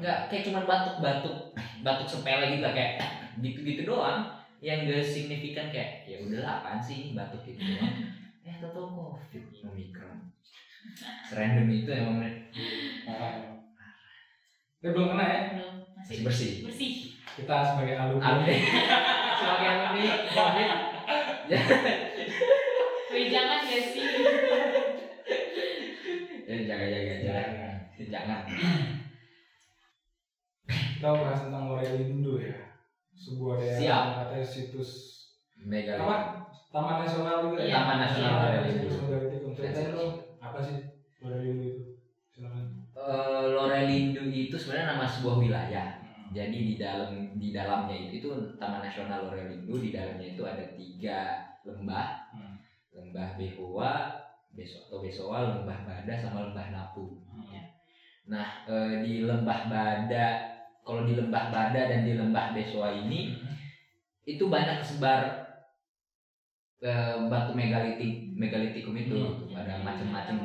[0.00, 1.36] Nggak kayak cuman batuk-batuk,
[1.84, 2.92] batuk sepele gitu lah kayak
[3.44, 4.32] gitu-gitu doang.
[4.60, 7.94] Yang gak signifikan kayak ya udahlah apaan sih ini batuk gitu doang.
[8.40, 10.16] Eh tau covid omikron.
[11.28, 12.24] Serandom itu emang
[13.04, 13.36] Parah.
[13.36, 14.88] ya.
[14.88, 15.40] Belum kena ya.
[15.92, 16.52] Masih bersih.
[16.64, 17.19] bersih.
[17.32, 18.24] Kita sebagai alumni.
[18.26, 18.56] Alumni
[19.38, 20.70] sebagai alumni covid
[23.10, 24.06] Wih jangan ya sih.
[26.44, 27.48] jadi jaga-jaga jangan
[28.00, 28.40] jangan
[30.70, 32.54] Kita bahas tentang Lorelindo ya.
[33.10, 34.00] Sebuah daerah Siap.
[34.00, 34.90] yang katanya situs
[35.60, 36.16] mega apa?
[36.70, 37.66] Taman Nasional juga Iya.
[37.66, 37.76] ya.
[37.76, 38.84] Taman Nasional Iya, Lorelindo.
[38.84, 39.40] Situs Megalitik.
[39.56, 40.76] Ceritain dong apa sih
[41.18, 41.82] Lorelindo itu?
[42.30, 42.64] Silakan.
[42.90, 45.86] Eh, Lorelindo itu sebenarnya nama sebuah wilayah
[46.30, 51.42] Jadi di dalam di dalamnya itu itu Taman Nasional Lorelindo di dalamnya itu ada tiga
[51.66, 52.54] lembah Hmm.
[52.94, 54.06] lembah Behoa,
[54.54, 57.10] besok atau Besoa, lembah Bada sama lembah Napu.
[57.50, 57.62] Iya.
[58.30, 60.26] Nah, eh, di lembah Bada,
[60.86, 63.26] kalau di lembah Bada dan di lembah Besoa ini
[64.26, 65.42] itu banyak tersebar
[66.80, 69.58] eh, batu megalitik megalitikum itu Hmm.
[69.58, 70.36] ada Iya, macam-macam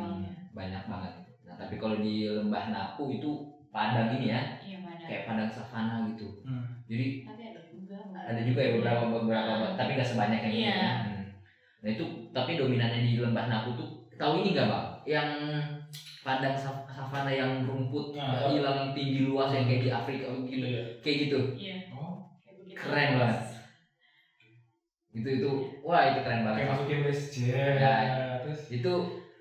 [0.54, 1.12] banyak banget.
[1.45, 4.41] Nah, tapi kalau di lembah Napu itu padang gini ya?
[5.06, 6.28] Kayak padang savana gitu.
[6.41, 6.65] Hmm.
[6.86, 9.74] Jadi Tapi ada juga ada juga ya beberapa beberapa Ah.
[9.74, 10.63] tapi nggak sebanyak yang ini.
[10.63, 10.89] Iya.
[11.00, 11.24] Hmm.
[11.80, 14.86] Nah itu tapi dominannya di lembah Napu tuh tahu ini nggak bang?
[15.06, 15.30] Yang
[16.20, 18.48] padang sav- savana yang rumput Ah.
[18.48, 20.82] hilang tinggi luas yang kayak di Afrika gitu Iya.
[21.00, 21.78] kayak gitu Iya.
[21.91, 22.26] Oh.
[22.72, 23.39] Keren banget.
[25.15, 27.36] itu itu wah itu keren banget kayak masukin WSJ.
[27.80, 27.96] Ya.
[28.44, 28.94] Terus itu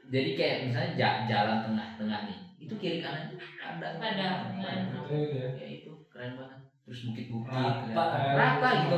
[0.07, 3.35] jadi kayak misalnya ja- jalan tengah-tengah nih itu kiri kanan
[3.75, 5.67] tuh itu itu ya.
[5.69, 5.93] itu.
[6.09, 6.59] Keren banget.
[6.85, 8.21] Terus bukit-bukit Rata, kelihatan.
[8.21, 8.33] ya.
[8.37, 8.97] rata gitu.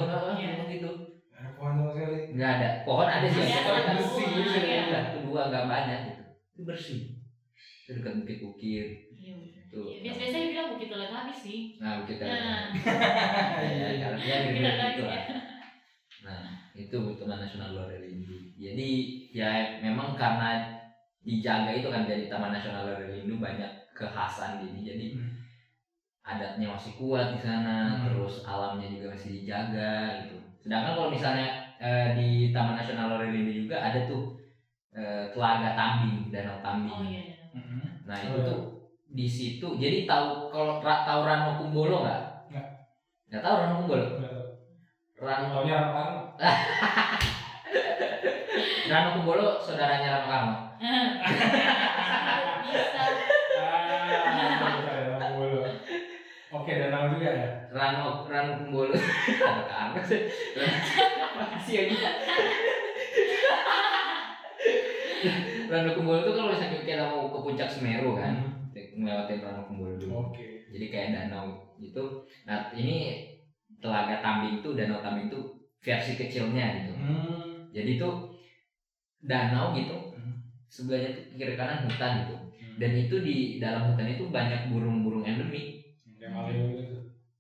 [0.67, 0.91] Gitu
[1.31, 2.19] Ada pohon sekali.
[2.35, 2.69] nggak ada.
[2.83, 4.99] Pohon ada sih Iya, ada ada bersih, bersih, iya.
[5.09, 6.23] Itu dua nggak banyak gitu.
[6.53, 7.01] Itu bersih.
[7.87, 9.35] Itu dekat bukit-bukit Iya.
[9.39, 11.61] itu Iya, Biasa-biasa dibilang bukit teletabis sih.
[11.77, 12.73] nah bukit Nah,
[13.63, 15.25] ya dia bukit gitu lah ya.
[16.23, 16.43] nah
[16.75, 18.91] itu Taman Nasional Lore Lindu jadi
[19.31, 19.49] ya
[19.79, 20.75] memang karena
[21.23, 25.33] dijaga itu kan jadi Taman Nasional Lore Lindu banyak kekhasan gini jadi Hmm.
[26.27, 28.03] adatnya masih kuat di sana Hmm.
[28.05, 33.53] terus alamnya juga masih dijaga gitu sedangkan kalau misalnya eh, di Taman Nasional Lore Lindu
[33.55, 34.27] juga ada tuh
[34.93, 37.21] eh, telaga Tambing Danau Tambing Oh iya.
[37.31, 37.35] iya.
[37.57, 37.87] Mhm.
[38.05, 38.45] nah Oh, itu iya.
[38.45, 38.59] tuh
[39.07, 42.21] di situ jadi tahu kalau tahu Rano Kumbolo nggak
[42.53, 42.67] Nggak.
[43.31, 44.07] nggak tahu Rano Kumbolo.
[45.17, 46.03] Rano Taunya apa?
[48.91, 50.55] Rano Kumbolo saudaranya Rano Karno
[52.67, 53.03] Bisa.
[56.47, 57.49] Oke, danau juga ya.
[57.69, 60.23] Rano Rano Kumbolo Rano Karno sih
[61.37, 62.09] masih aja
[65.69, 68.33] Rano Kumbolo tuh kalau misalnya kita mau ke puncak Semeru kan
[68.73, 70.65] ngelewatin Rano Kumbolo dulu Oke.
[70.71, 73.29] jadi kayak danau gitu nah ini
[73.77, 75.45] telaga Tambing tuh danau Tambing tuh
[75.83, 77.69] versi kecilnya gitu Hmm.
[77.71, 78.33] jadi tuh
[79.21, 80.41] danau gitu Hmm.
[80.65, 82.37] sebelahnya tuh kiri kanan hutan gitu
[82.81, 85.81] dan itu di dalam hutan itu banyak burung-burung endemik
[86.17, 86.97] Kayak maleo gitu.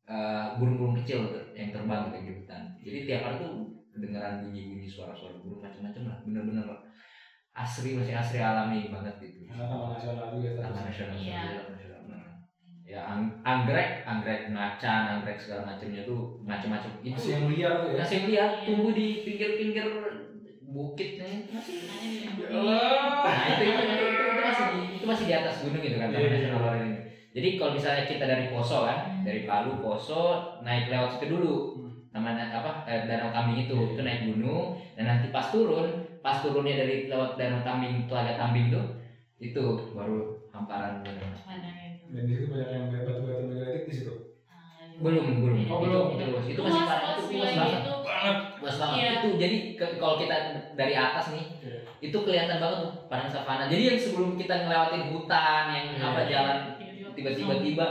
[0.08, 3.50] eh, burung-burung kecil tuh yang terbang kayak di hutan jadi tiap hari tuh
[3.92, 6.66] kedengeran bunyi-bunyi suara-suara burung macam-macam lah bener-bener
[7.56, 10.60] asri masih asri alami banget gitu taman nasional juga.
[10.60, 11.60] taman nasional Iya.
[12.04, 12.20] Bener.
[12.86, 17.88] ya ang- anggrek anggrek macan anggrek segala macamnya tuh macam-macam itu Masih yang liar tuh
[17.90, 17.98] ya.
[17.98, 19.88] masih lihat tumbuh di pinggir-pinggir
[20.76, 21.76] bukit nih masih.
[22.36, 22.60] Ya.
[23.26, 26.08] Nah itu itu, itu, itu, itu masih di, itu masih di atas gunung gitu kan
[26.08, 26.34] Taman Iya, iya.
[26.36, 26.98] Nasional Lore ini.
[27.32, 29.22] Jadi kalau misalnya kita dari Poso kan, Hmm.
[29.24, 30.20] dari Palu Poso
[30.58, 31.92] naik lewat situ dulu, Hmm.
[32.12, 33.90] namanya apa eh, Danau Kambing itu, Iya.
[33.92, 34.62] itu naik gunung
[34.92, 35.86] dan nanti pas turun,
[36.20, 38.84] pas turunnya dari lewat Danau Kambing, Telaga Kambing tuh,
[39.38, 39.62] itu
[39.92, 40.16] baru
[40.48, 41.28] hamparan gunung.
[42.06, 44.12] Dan di situ banyak yang batu-batu megalitik di situ.
[44.46, 44.96] Ah, iya.
[44.96, 45.58] Belum, belum.
[45.58, 46.04] Oh, Itu- belum.
[46.08, 46.75] Itu, itu, Itu masih itu luas
[48.66, 48.98] Luas banget.
[48.98, 49.10] Iya.
[49.22, 50.36] Itu jadi ke- kalau kita
[50.74, 51.78] dari atas nih, Iya.
[52.02, 53.70] itu kelihatan banget tuh padang savana.
[53.70, 56.02] Jadi yang sebelum kita ngelewatin hutan yang Iya.
[56.02, 57.86] apa jalan Tiba-tiba tiba-tiba tiba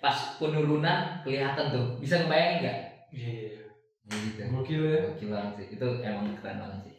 [0.00, 1.86] pas penurunan kelihatan tuh.
[2.00, 2.78] Bisa ngebayangin nggak?
[3.12, 3.62] Iya, iya, iya.
[4.08, 4.40] Ya gitu.
[4.48, 4.98] Gokil ya.
[5.04, 5.66] Gokil banget sih.
[5.76, 6.94] Itu emang keren banget sih.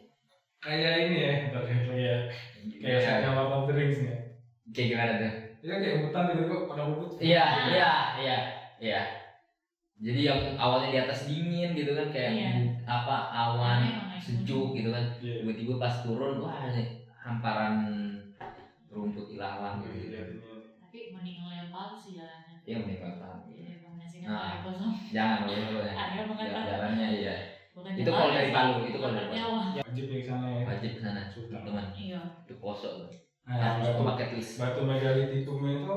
[0.62, 2.16] Kayak ini ya, ya,
[2.78, 4.14] kayak kayak Lord of the Rings nih.
[4.70, 5.32] Kayak gimana tuh?
[5.62, 7.10] Iya kayak hutan tiba-tiba pada rumput.
[7.18, 7.90] Iya, iya,
[8.22, 8.36] iya,
[8.78, 9.00] iya.
[10.02, 12.50] Jadi yang awalnya di atas dingin gitu kan kayak Iya.
[12.82, 15.04] apa awan naik sejuk gitu kan.
[15.22, 15.46] Iya.
[15.46, 17.74] Tiba-tiba pas turun wah ini hamparan
[18.90, 20.10] rumput ilalang gitu.
[20.10, 20.42] Iya, gitu.
[20.42, 20.58] iya.
[20.82, 22.56] Tapi mending lempar sih jalannya.
[22.66, 23.50] Iya menikmati.
[23.54, 24.52] Jadi rekomendasikan Nah.
[24.66, 24.92] kosong.
[25.14, 25.94] Jangan dulu ya.
[26.66, 27.36] Jalannya iya.
[27.72, 28.50] Bukan Itu jalan, kalau dari.
[28.52, 29.48] Palu, itu kalau dari Palu.
[29.80, 30.62] Wajib nih ke sana ya.
[30.68, 31.86] Wajib ke sana, teman.
[31.96, 32.20] Iya.
[32.44, 33.08] Itu tuh.
[33.42, 34.52] Nah, Harus batu, ke bucket list.
[34.60, 35.94] batu megalitikumnya itu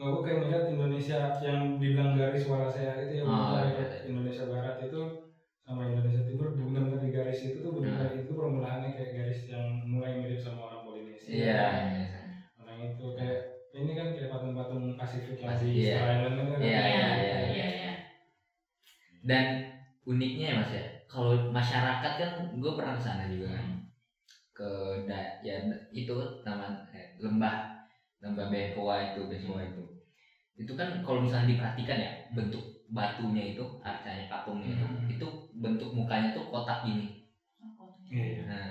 [0.00, 3.84] nggak gue kayak melihat Indonesia yang dibilang garis Warasea itu yang Oh, benar iya.
[4.08, 5.00] Indonesia Barat itu
[5.60, 10.16] sama Indonesia Timur benar-benar di garis itu tuh benar-benar itu permulaannya kayak garis yang mulai
[10.16, 11.28] mirip sama orang Polinesia.
[11.28, 11.64] Iya.
[12.56, 13.38] Orang itu kayak
[13.76, 15.96] ini kan kayak patung-patung Pasifik yang Pasifik, di iya.
[16.00, 16.58] Island itu kan.
[16.64, 17.36] Iya, Iya, iya, iya, iya.
[17.44, 17.90] iya, iya.
[19.20, 19.44] Dan
[20.08, 20.82] uniknya ya mas ya,
[21.12, 23.66] kalau masyarakat kan gue pernah ke sana juga kan.
[24.56, 24.70] Ke
[25.08, 25.56] da, ya
[25.92, 27.84] itu taman eh, lembah
[28.24, 29.89] lembah Behoa itu Behoa itu.
[30.60, 32.62] Itu kan kalau misalnya diperhatikan ya bentuk
[32.96, 35.06] batunya itu, arcanya patungnya itu, Hmm.
[35.14, 35.26] itu
[35.62, 37.06] bentuk mukanya tuh kotak gini.
[37.80, 38.42] Oh, Iya.
[38.50, 38.68] Nah,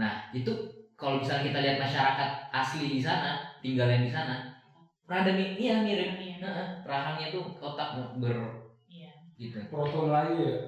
[0.00, 0.52] nah itu
[1.00, 3.30] kalau misalnya kita lihat masyarakat asli di sana,
[3.64, 4.34] tinggal yang di sana,
[5.10, 6.10] rada mi- iya mirip.
[6.20, 6.36] Iya.
[6.44, 7.88] Heeh, rahangnya tuh kotak
[8.22, 8.36] ber
[8.90, 9.10] Iya.
[9.40, 9.58] gitu.
[9.72, 10.58] Proto Melayu ya.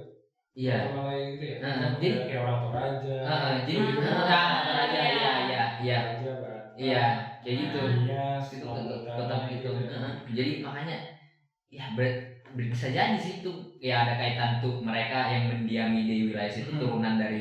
[0.58, 0.76] Iya.
[0.90, 1.58] Mulai gitu ya.
[1.62, 3.16] Jadi jadi- kayak orang Toraja.
[3.30, 5.98] Heeh, jadi nah, nah, aja iya iya iya
[6.40, 7.04] Toraja, iya
[7.42, 7.76] kayak gitu.
[7.96, 9.66] Nias, Itu Lampung kotak Utara, gitu.
[9.74, 9.80] ya.
[9.90, 10.12] Heeh.
[10.36, 10.94] Jadi makanya
[11.78, 12.06] ya ber,
[12.56, 13.48] ber- bisa jadi sih itu
[13.86, 16.80] ya ada kaitan tuh mereka yang mendiami di wilayah situ Hmm.
[16.80, 17.38] turunan dari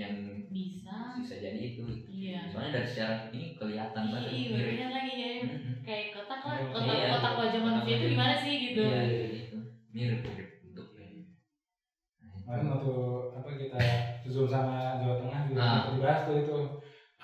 [0.00, 0.12] yang
[0.56, 1.80] bisa bisa jadi itu.
[2.08, 5.28] iya Soalnya dari secara ini kelihatan banget iya lagi ya
[5.86, 6.72] kayak kotak lah Iya.
[6.72, 7.06] kotak Iya.
[7.12, 9.54] kotak wajah manusia itu gimana sih gitu Iya, iya, gitu.
[9.96, 10.46] Mirip mirip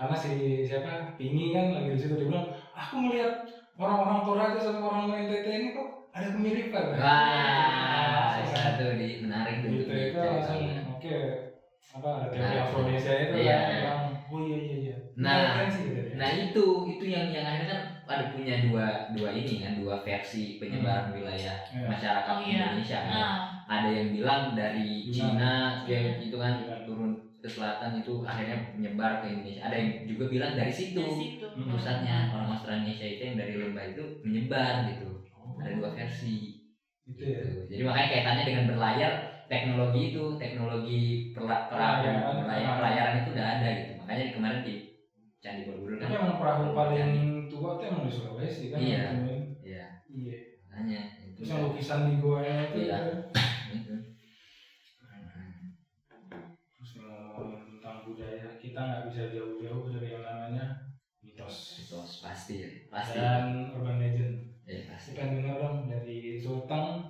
[0.03, 0.31] karena si
[0.67, 3.47] siapa Pingi kan lagi di situ dia bilang aku melihat
[3.79, 8.51] orang-orang Toraja sama orang NTT ini kok ada kemiripan ya?" Wah, kan.
[8.51, 10.59] satu di menarik gitu itu langsung
[10.91, 11.15] oke
[11.93, 13.59] apa ada teori Nah, Afronesia itu iya.
[13.63, 16.15] kan bilang oh iya iya iya Nah, Referensi gitu ya.
[16.19, 20.57] Nah itu itu yang yang akhirnya kan ada punya dua dua ini kan dua versi
[20.59, 21.87] penyebaran wilayah Iya.
[21.87, 22.75] masyarakat Oh, iya.
[22.75, 23.13] Indonesia kan.
[23.15, 23.33] nah
[23.71, 25.15] Ada yang bilang dari Cina.
[25.15, 25.53] Cina
[25.87, 26.23] kayak Cina.
[26.27, 26.77] gitu kan Iya.
[26.89, 27.13] turun
[27.43, 29.67] ke selatan itu akhirnya menyebar ke Indonesia.
[29.67, 31.69] Ada yang juga bilang dari situ dari situ Hmm.
[31.75, 35.11] pusatnya orang Australasia itu yang dari lembah itu menyebar gitu.
[35.35, 36.55] Oh, Ada dua versi.
[37.03, 37.59] gitu ya Gitu.
[37.67, 39.11] Jadi makanya kaitannya dengan berlayar
[39.51, 41.01] teknologi itu teknologi
[41.35, 42.35] perla- perahu Pelayaran.
[42.47, 43.93] perlayar- pelayaran itu udah ada gitu.
[43.99, 44.75] Makanya kemarin di
[45.43, 46.07] Candi Borobudur kan.
[46.07, 47.11] tapi emang perahu paling
[47.51, 48.99] tua tuh emang di Sulawesi kan Iya.
[49.03, 49.19] yang.
[49.59, 49.85] Iya.
[50.07, 50.37] iya
[50.71, 51.35] Makanya itu.
[51.43, 52.99] terus yang lukisan di goanya itu Iya.
[58.85, 60.65] Nggak bisa jauh-jauh dari yang namanya
[61.21, 63.17] mitos Mitos pasti ya, pasti.
[63.17, 65.13] dan urban legend Ya, pasti.
[65.13, 67.03] kita dengar dong dari Sulteng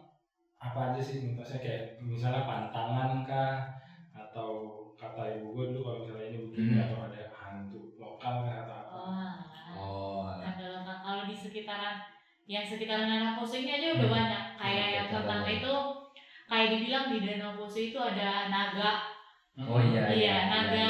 [0.56, 3.76] apa aja sih mitosnya kayak misalnya pantangan kah
[4.10, 4.50] atau
[4.94, 6.84] kata ibu gue dulu kalau misalnya ini begini Hmm.
[6.86, 9.34] atau ada hantu lokal kah atau apa oh
[9.72, 11.96] Oh, ada lengkap kalau di sekitaran
[12.44, 14.16] yang sekitaran Danau Poso ini aja udah Hmm.
[14.16, 15.52] banyak kayak Oke, yang contohnya.
[15.54, 15.74] itu
[16.44, 18.90] kayak dibilang di Danau Poso itu ada naga
[19.58, 20.02] oh iya.
[20.08, 20.88] Iya, naga.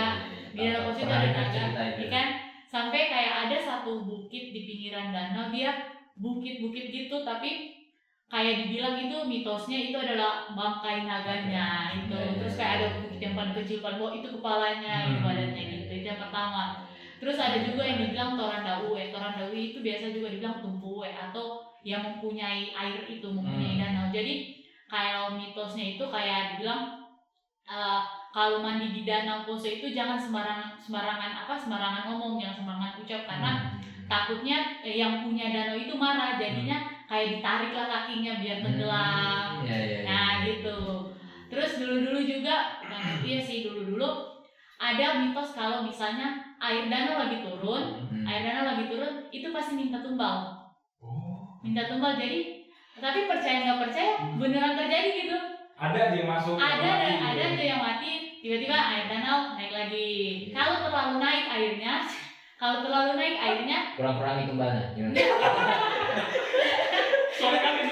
[0.53, 2.27] Di Danau Poso itu ada naga ya kan
[2.69, 7.77] sampai kayak ada satu bukit di pinggiran danau dia bukit-bukit gitu tapi
[8.33, 13.21] kayak dibilang itu mitosnya itu adalah bangkai naganya itu Iya, iya, terus kayak ada bukit
[13.21, 15.27] yang paling kecil paling bawah itu kepalanya itu Hmm.
[15.29, 16.65] badannya gitu itu yang pertama
[17.23, 19.15] Terus ada juga yang dibilang Torandaue.
[19.15, 23.83] Torandaue itu biasa juga dibilang Tumpuwe atau yang mempunyai air itu, mempunyai Hmm.
[23.95, 24.07] danau.
[24.11, 24.59] Jadi
[24.91, 26.99] kalau mitosnya itu kayak dibilang
[27.63, 32.93] eh, kalau mandi di danau Poso itu jangan sembarangan sembarangan apa sembarangan ngomong, jangan sembarangan
[33.05, 33.51] ucap karena
[34.09, 39.61] takutnya eh, yang punya danau itu marah jadinya kayak ditarik lah kakinya biar tenggelam.
[39.61, 40.01] Iya, iya, iya.
[40.09, 40.79] Nah gitu.
[41.53, 44.09] Terus dulu-dulu juga, nah, iya sih dulu-dulu
[44.81, 48.25] ada mitos kalau misalnya air danau lagi turun, Hmm.
[48.25, 50.49] air danau lagi turun, itu pasti minta tumbal,
[51.05, 52.17] oh minta tumbal.
[52.17, 52.65] Jadi,
[52.97, 55.39] tapi percaya nggak percaya, beneran terjadi gitu.
[55.83, 57.27] Ada aja yang masuk Ada mati ada gitu.
[57.27, 60.11] ada aja yang mati, tiba-tiba air danau naik lagi.
[60.55, 61.95] Kalau terlalu naik airnya,
[62.61, 65.19] kalau terlalu naik airnya, Kurang-kurangi kembali gimana?
[67.33, 67.83] soalnya kan di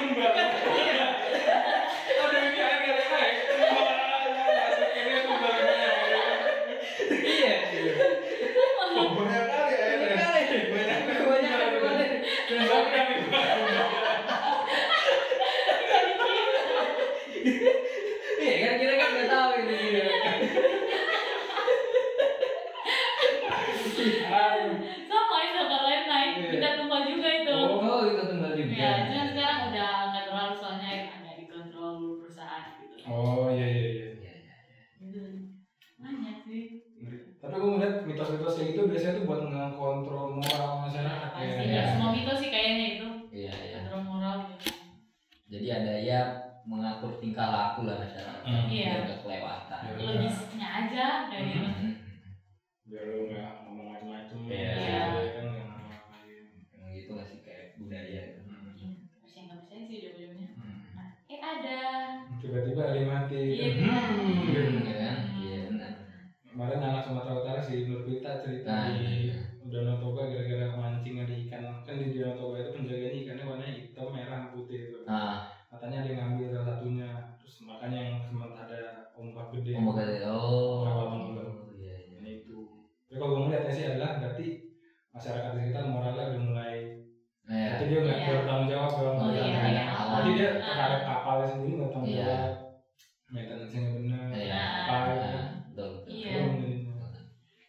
[93.30, 94.62] benar Iya.
[94.86, 95.90] apa betul.
[96.02, 96.10] betul.
[96.10, 96.30] Iya.
[96.34, 96.94] Belum jadinya.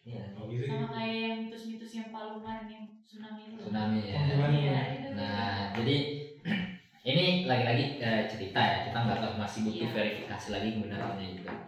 [0.02, 0.22] Iya.
[0.34, 0.94] Oh, gitu Sama gitu.
[0.98, 3.54] kayak yang mitos-mitos yang Palu kemarin yang tsunami itu.
[3.62, 4.20] Tsunami ya.
[4.26, 4.80] Iya.
[5.14, 5.96] Nah, jadi
[7.10, 8.76] ini lagi-lagi eh, cerita ya.
[8.90, 9.94] Kita nggak tahu masih butuh Iya.
[9.94, 11.58] verifikasi lagi kebenarannya gitu kan.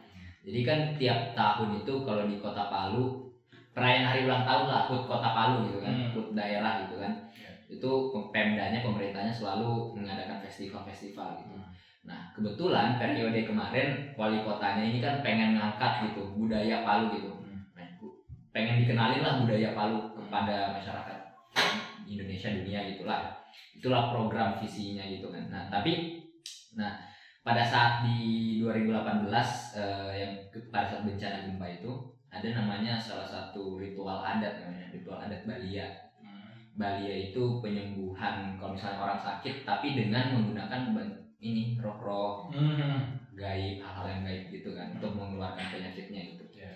[0.45, 3.31] Jadi kan tiap tahun itu kalau di Kota Palu
[3.75, 6.11] perayaan hari ulang tahun lah HUT Kota Palu gitu kan, Hmm.
[6.13, 7.13] HUT daerah gitu kan.
[7.33, 7.51] Iya.
[7.71, 7.91] Itu
[8.35, 11.55] Pemdanya pemerintahnya selalu mengadakan festival-festival gitu.
[11.55, 11.71] Hmm.
[12.05, 17.33] Nah, kebetulan periode kemarin wali kotanya ini kan pengen ngangkat gitu budaya Palu gitu.
[17.33, 17.65] Hmm.
[17.73, 17.89] Nah,
[18.53, 21.19] pengen dikenalin lah budaya Palu kepada masyarakat
[22.05, 23.41] Indonesia dunia gitulah.
[23.73, 25.49] Itulah program visinya gitu kan.
[25.49, 26.21] Nah, tapi
[26.77, 27.01] nah
[27.41, 29.29] pada saat di 2018
[29.81, 30.33] eh, yang
[30.69, 31.93] pada saat bencana gempa itu
[32.29, 35.89] ada namanya salah satu ritual adat namanya ritual adat Balia.
[36.21, 36.53] Hmm.
[36.77, 40.93] Balia itu penyembuhan kalau misalnya orang sakit tapi dengan menggunakan
[41.41, 43.19] ini roh-roh Hmm.
[43.35, 46.45] gaib hal-hal yang gaib gitu kan untuk mengeluarkan penyakitnya gitu.
[46.55, 46.71] Iya.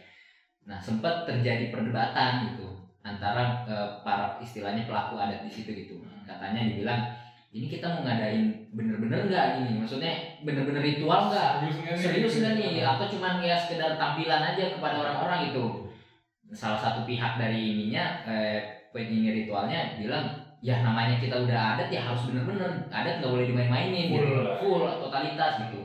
[0.67, 2.67] Nah sempat terjadi perdebatan gitu
[3.07, 6.03] antara eh, para istilahnya pelaku adat di situ gitu.
[6.27, 7.07] Katanya dibilang
[7.49, 9.71] ini kita mau ngadain bener-bener nggak gini?
[9.81, 10.13] Maksudnya
[10.45, 11.53] bener-bener ritual nggak?
[11.97, 12.69] Serius nggak nih?
[12.77, 12.85] Nih?
[12.85, 15.87] Atau cuman ya sekedar tampilan aja kepada orang-orang gitu?
[16.53, 18.61] Salah satu pihak dari ininya eh,
[18.93, 24.11] penyiar ritualnya bilang ya namanya kita udah adat ya harus bener-bener adat nggak boleh dimain-mainin
[24.11, 24.43] Full gitu.
[24.63, 25.81] full totalitas gitu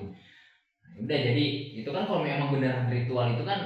[0.83, 3.59] Nah, udah jadi itu kan kalau memang beneran ritual itu kan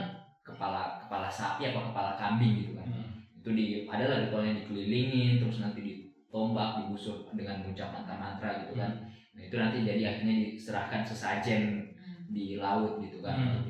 [0.43, 3.07] kepala kepala sapi apa kepala kambing gitu kan Hmm.
[3.35, 8.95] itu di adalah ritualnya dikelilingin terus nanti ditombak digusur dengan mengucap mantra-mantra gitu kan
[9.35, 12.23] nah itu nanti jadi akhirnya diserahkan sesajen Hmm.
[12.27, 13.63] di laut gitu kan Hmm.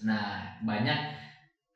[0.00, 0.96] nah banyak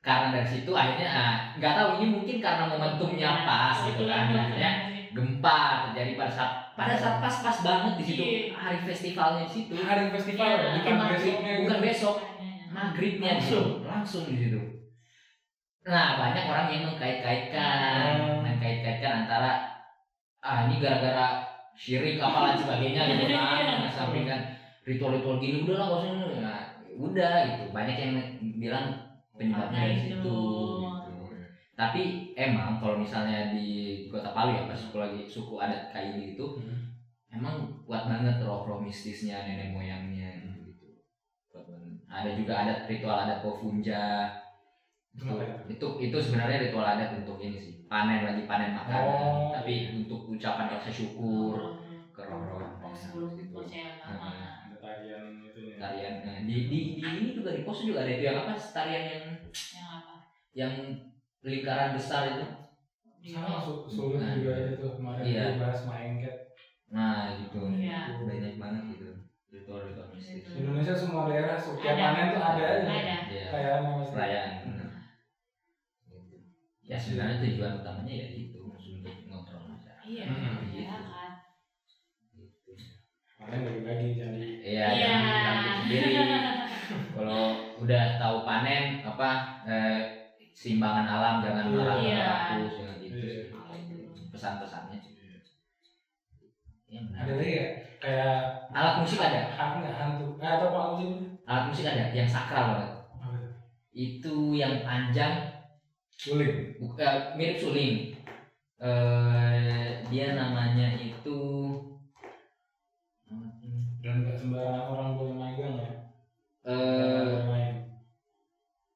[0.05, 4.24] karena dari situ akhirnya ah, nggak tahu ini mungkin karena momentumnya Iya, pas gitu kan
[4.28, 4.72] akhirnya
[5.16, 8.52] gempa terjadi pada saat pada saat pas-pas banget di situ Iya.
[8.52, 11.61] hari festivalnya di situ Hari festival Iya, bukan maghrib, besoknya gitu.
[11.64, 12.14] bukan besok
[12.68, 13.64] maghribnya di Langsung.
[13.64, 14.61] situ, langsung di situ
[15.84, 18.40] nah banyak orang yang mengkait-kaitkan Hmm.
[18.40, 19.50] mengkait-kaitkan antara
[20.40, 21.44] ah ini gara-gara
[21.76, 23.74] syirik apa lain sebagainya gitu kan Iya.
[23.80, 24.40] mengesampingkan
[24.84, 26.61] ritual-ritual gini udah lah nggak usah ini." nah,
[26.94, 28.12] udah gitu banyak yang
[28.57, 28.86] bilang
[29.39, 30.39] penyebabnya Karena situ itu.
[30.95, 31.14] gitu.
[31.74, 32.03] tapi
[32.39, 33.66] emang kalau misalnya di
[34.07, 36.78] kota Palu ya pas suku lagi suku adat Kaili itu Hmm.
[37.35, 37.55] emang
[37.87, 40.30] kuat banget roh-roh mistisnya nenek moyangnya
[40.62, 40.87] gitu
[42.09, 44.30] ada juga adat ritual adat Pofunja
[45.14, 45.55] Itu ya?
[45.70, 49.51] itu itu sebenarnya ritual adat untuk ini sih panen lagi panen makanan Oh.
[49.55, 51.55] tapi untuk ucapan rasa syukur
[52.14, 54.30] ke roh-roh sebelum percaya lama.
[54.66, 55.74] Ada tarian itunya.
[55.85, 59.05] Tarian nah, di, di di ini juga di pos juga ada itu yang apa tarian
[59.05, 60.12] yang Yang apa?
[60.55, 60.72] yang
[61.45, 62.47] lingkaran besar itu
[63.24, 63.57] Di Sama
[63.89, 64.37] sulit Nah.
[64.37, 65.45] juga itu kemarin Iya.
[65.49, 66.37] kita bahas main cat.
[66.93, 68.01] nah gitu Iya.
[68.20, 69.09] banyak banget gitu
[70.12, 70.59] mistis Ritual.
[70.59, 72.85] Indonesia semua daerah setiap panen tuh ada aja.
[72.85, 73.16] Ada.
[73.30, 73.76] ya Kayak
[74.11, 74.51] perayaan
[76.05, 76.37] Gitu.
[76.85, 80.59] ya sebenarnya tujuan utamanya ya itu untuk mengontrol masyarakat Iya, Hmm.
[80.61, 81.23] masyarakat.
[83.45, 85.12] Panen bagi-bagi jadi Iya, Iya.
[85.45, 86.12] jangan sendiri.
[87.12, 87.45] Kalau
[87.76, 89.28] udah tahu panen apa
[89.68, 90.01] eh,
[90.51, 92.24] seimbangan alam jangan marah Iya.
[92.24, 93.28] rakus jangan gitu Iya.
[93.28, 93.45] sih.
[94.32, 94.99] Pesan-pesannya.
[96.84, 97.26] Ya, benar.
[97.26, 97.66] ada lagi ya
[97.99, 98.36] kayak
[98.70, 99.51] Alat musik ada.
[99.51, 101.09] hantu nggak hantu eh, atau apa sih
[101.45, 102.90] Alat musik ada yang sakral banget.
[103.95, 105.34] itu yang panjang
[106.99, 108.11] eh, mirip suling.
[108.74, 111.38] Eh, dia namanya itu
[114.14, 115.90] dan nggak sembarangan orang boleh magang ya?
[116.62, 117.74] Eh boleh main.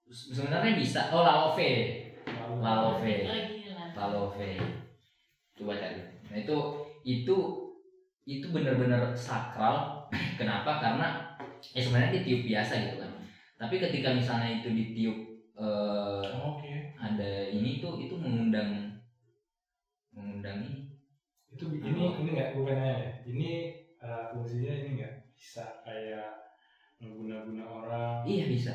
[0.06, 1.10] sebenarnya bisa.
[1.10, 1.74] Oh, lalove.
[2.22, 3.14] Lalu- Lalove.
[3.26, 3.84] Oh, gila.
[3.98, 4.50] Lalove
[5.58, 5.98] coba cari
[6.30, 6.54] nah itu
[7.02, 7.36] itu
[8.22, 10.06] itu benar-benar sakral.
[10.38, 10.78] Kenapa?
[10.78, 11.34] Karena
[11.74, 13.10] ya sebenarnya ditiup biasa gitu kan.
[13.58, 15.18] Tapi ketika misalnya itu ditiup
[15.58, 16.70] eh, Oh, oke.
[16.94, 19.02] ada ini tuh itu mengundang
[20.14, 20.94] mengundang ini.
[21.50, 23.50] Itu ini ini nggak gue pengen nanya ya ini
[24.03, 26.30] eh, fungsinya ini nggak bisa kayak
[26.99, 28.16] mengguna-guna orang.
[28.26, 28.72] Iya bisa.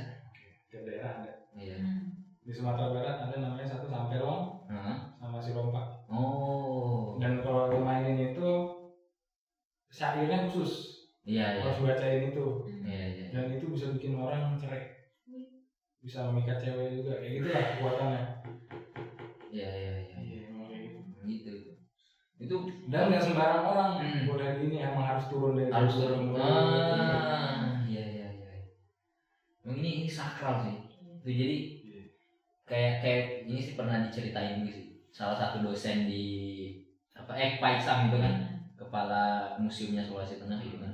[0.72, 1.34] Tiap daerah ada.
[1.54, 1.78] Iya.
[1.78, 2.10] Hmm.
[2.44, 4.98] di Sumatera Barat ada namanya satu sampelong Heeh.
[5.16, 7.16] sama si rompak oh.
[7.16, 8.50] Dan kalau lo mainin itu
[9.88, 11.08] syairnya khusus.
[11.24, 11.64] Iya iya.
[11.64, 12.46] Harus bacain itu.
[12.68, 12.84] Hmm.
[12.84, 13.26] iya iya.
[13.32, 14.92] Dan itu bisa bikin orang cerai.
[16.04, 17.16] Bisa memikat cewek juga.
[17.24, 18.24] Kayak gitu lah kekuatannya
[19.54, 19.93] iya iya
[22.54, 24.30] itu dan nggak sembarang orang Hmm.
[24.30, 26.38] boleh gini emang harus turun dari harus turun.
[26.38, 28.50] ah iya iya iya.
[29.66, 30.76] Emang ini ini sakral sih.
[31.24, 31.56] Itu jadi
[32.70, 34.86] kayak kayak ini sih pernah diceritain juga sih.
[35.10, 36.24] Salah satu dosen di
[37.14, 38.34] apa eh Pak Iksam gitu kan
[38.78, 40.94] kepala museumnya Sulawesi Tengah gitu kan.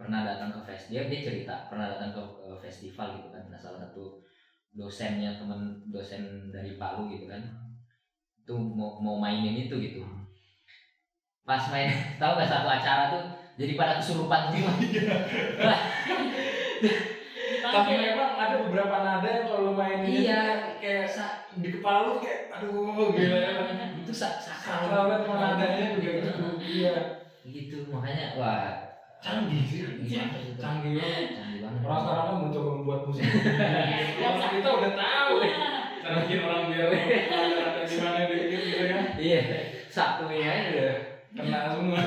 [0.00, 3.42] Pernah datang ke fest dia dia cerita pernah datang ke, ke festival gitu kan.
[3.52, 4.16] Nah salah satu
[4.74, 5.60] dosennya teman
[5.92, 7.42] dosen dari Palu gitu kan.
[8.40, 10.02] Itu mau mau mainin itu gitu
[11.44, 13.24] pas main tahu gak satu acara tuh
[13.54, 14.72] jadi pada kesurupan semua
[17.64, 20.42] Tapi memang ada beberapa nada yang kalau mainin Iya.
[20.76, 23.40] kayak sa- di kepala lu kayak aduh gila.
[23.96, 26.44] itu sak sakral banget sama nadanya juga gitu.
[26.60, 26.94] Iya.
[27.42, 28.68] gitu makanya wah
[29.18, 29.80] Canggih sih.
[30.60, 31.24] Canggih banget.
[31.32, 33.24] canggih banget Orang sekarang kan mencoba membuat musik.
[33.24, 35.32] Iya, Orang kita udah tahu.
[36.04, 36.88] Cara bikin orang biar
[37.84, 38.98] gimana dikit gitu ya.
[39.16, 39.40] iya
[39.88, 40.96] satu ini aja udah
[41.38, 41.98] Kena semua.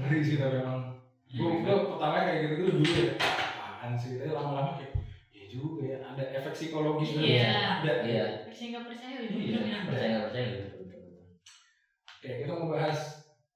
[0.00, 0.96] Ngeri sih tapi emang.
[1.30, 3.12] Gue gue pertama kayak gitu dulu dulu ya.
[3.20, 4.16] Apaan sih?
[4.16, 4.92] Tapi lama-lama kayak
[5.30, 7.10] ya juga ya ada efek psikologis.
[7.14, 7.50] Iya.
[7.84, 7.92] Ada.
[8.02, 9.28] iya percaya nggak percaya Iya.
[9.28, 10.76] ujung-ujungnya percaya nggak percaya gitu.
[12.20, 12.98] Oke, kita mau bahas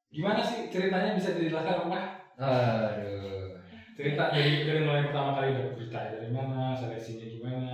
[0.09, 2.05] gimana sih ceritanya bisa dijelaskan Pak?
[2.35, 3.61] aduh
[3.95, 7.73] Cerita dari dari mulai pertama kali dapat berita dari mana, seleksinya gimana?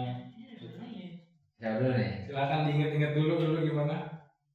[1.61, 3.97] siapa dulu nih Silakan diinget-inget dulu dulu gimana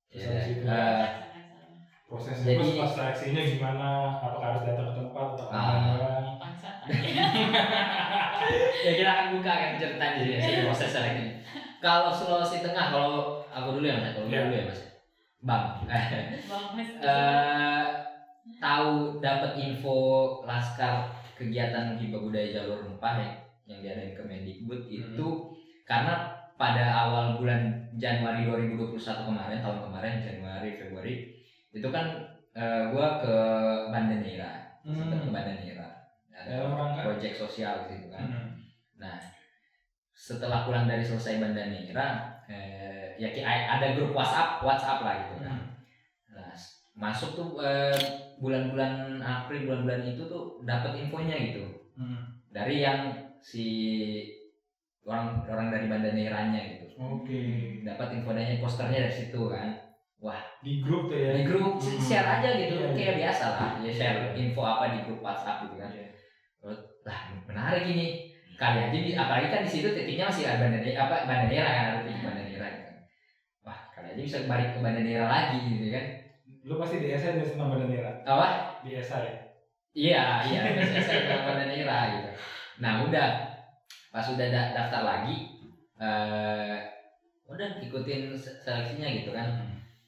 [0.09, 1.24] ya eh,
[2.15, 3.87] prosesnya Jadi- terus pas seleksinya gimana?
[4.17, 5.51] Apakah harus datang ke tempat atau Ah.
[5.51, 6.25] online doang?
[8.85, 11.23] ya kita akan buka kan cerita di sini sih, proses seleksi
[11.81, 14.39] kalau Sulawesi Tengah kalau aku dulu ya mas kalau Iya.
[14.45, 14.79] dulu ya mas
[15.41, 15.63] bang
[17.05, 17.83] eh
[18.57, 19.95] tahu dapat info
[20.43, 23.29] laskar kegiatan hibah budaya jalur rempah ya
[23.65, 25.27] yang diadain ke Mendikbud itu
[25.83, 31.13] karena pada awal bulan Januari 2021 kemarin tahun kemarin Januari Februari
[31.75, 32.05] itu kan
[32.55, 33.35] eh, gua ke
[33.91, 35.35] Banda Neira sempat ke Hmm.
[35.35, 35.87] Banda Neira
[36.31, 37.01] ada Dalam rangka?
[37.03, 38.47] proyek sosial gitu kan Hmm.
[38.95, 39.19] Nah,
[40.15, 45.51] setelah pulang dari selesai Banda Neira, eh, ya ada grup WhatsApp, WhatsApp lah gitu kan.
[45.51, 45.67] Hmm.
[46.31, 46.55] Nah,
[46.95, 47.99] masuk tuh eh,
[48.39, 52.39] bulan-bulan April, bulan-bulan itu tuh dapat infonya gitu Hmm.
[52.47, 53.11] dari yang
[53.43, 53.67] si
[55.03, 56.95] orang orang dari Banda Neiranya gitu.
[56.95, 57.41] Oke.
[57.83, 59.84] Dapat infonya posternya dari situ kan.
[60.59, 61.31] Di grup tuh ya.
[61.35, 61.99] Di grup Hmm.
[61.99, 63.19] share aja gitu, Iya, kayak iya.
[63.21, 63.69] biasa lah.
[63.79, 65.91] Ya share info apa di grup WhatsApp gitu kan.
[65.91, 66.07] Iya.
[67.05, 68.25] lah menarik ini
[68.57, 71.99] kali aja di, apalagi kan di situ titiknya masih ada bandara apa bandara kan ada
[72.01, 72.73] titik bandara kan
[73.61, 76.05] wah kali aja bisa balik ke bandara lagi gitu kan
[76.65, 78.09] Lu pasti di SI nih tentang Badan Nira.
[78.25, 78.47] apa
[78.81, 79.29] Di SI.
[79.93, 80.61] iya iya
[80.97, 82.29] saya ke bandara gitu
[82.81, 83.29] nah udah
[84.09, 85.35] pas udah da- daftar lagi
[85.95, 86.77] eh
[87.45, 89.64] udah ikutin se- seleksinya gitu kan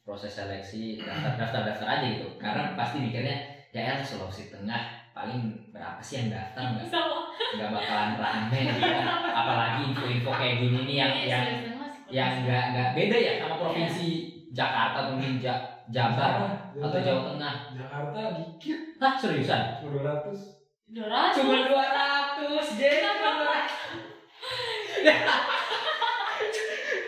[0.07, 3.35] proses seleksi daftar daftar daftar aja gitu karena pasti mikirnya
[3.69, 6.87] ya El Sulawesi Tengah paling berapa sih yang daftar nggak
[7.59, 9.05] nggak bakalan rame gitu kan.
[9.27, 11.45] apalagi info-info kayak gini nih yang Iya, yang
[12.07, 14.09] yang nggak nggak beda ya sama provinsi
[14.49, 16.31] Jakarta mungkin Ja- Jabar
[16.73, 18.79] atau Jawa Tengah Jakarta dikit.
[18.97, 19.83] Hah seriusan?
[19.83, 20.55] 200.
[20.87, 22.97] Dora Cuma 200 jadi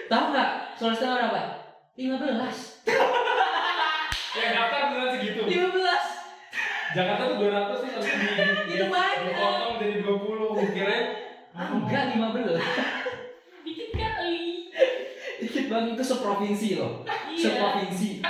[0.07, 0.49] Tahu nggak?
[0.75, 1.41] Sulawesi Tengah berapa?
[1.99, 2.87] 15
[4.31, 5.41] Yang daftar beneran segitu.
[5.43, 5.75] 15
[6.89, 9.19] Jakarta tuh 200 nih tapi di Itu banyak.
[9.27, 11.05] dipotong jadi 20 kirain
[11.51, 12.55] Ah, enggak 15
[13.67, 14.71] dikit kali.
[15.37, 17.43] Dikit banget itu seprovinsi loh Iya.
[17.43, 18.09] Seprovinsi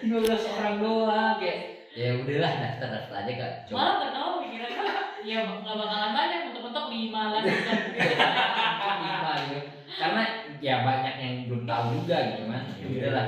[0.00, 0.08] 15
[0.50, 3.52] orang doang kayak ya udahlah daftar daftar aja kak.
[3.66, 3.74] Coba.
[3.74, 4.70] Malah pertama pikiran
[5.28, 7.42] ya nggak bakalan banyak untuk-untuk lima lah
[9.02, 9.58] lima gitu
[9.98, 10.22] karena
[10.62, 13.26] ya banyak yang belum tahu juga gitu kan ya udahlah.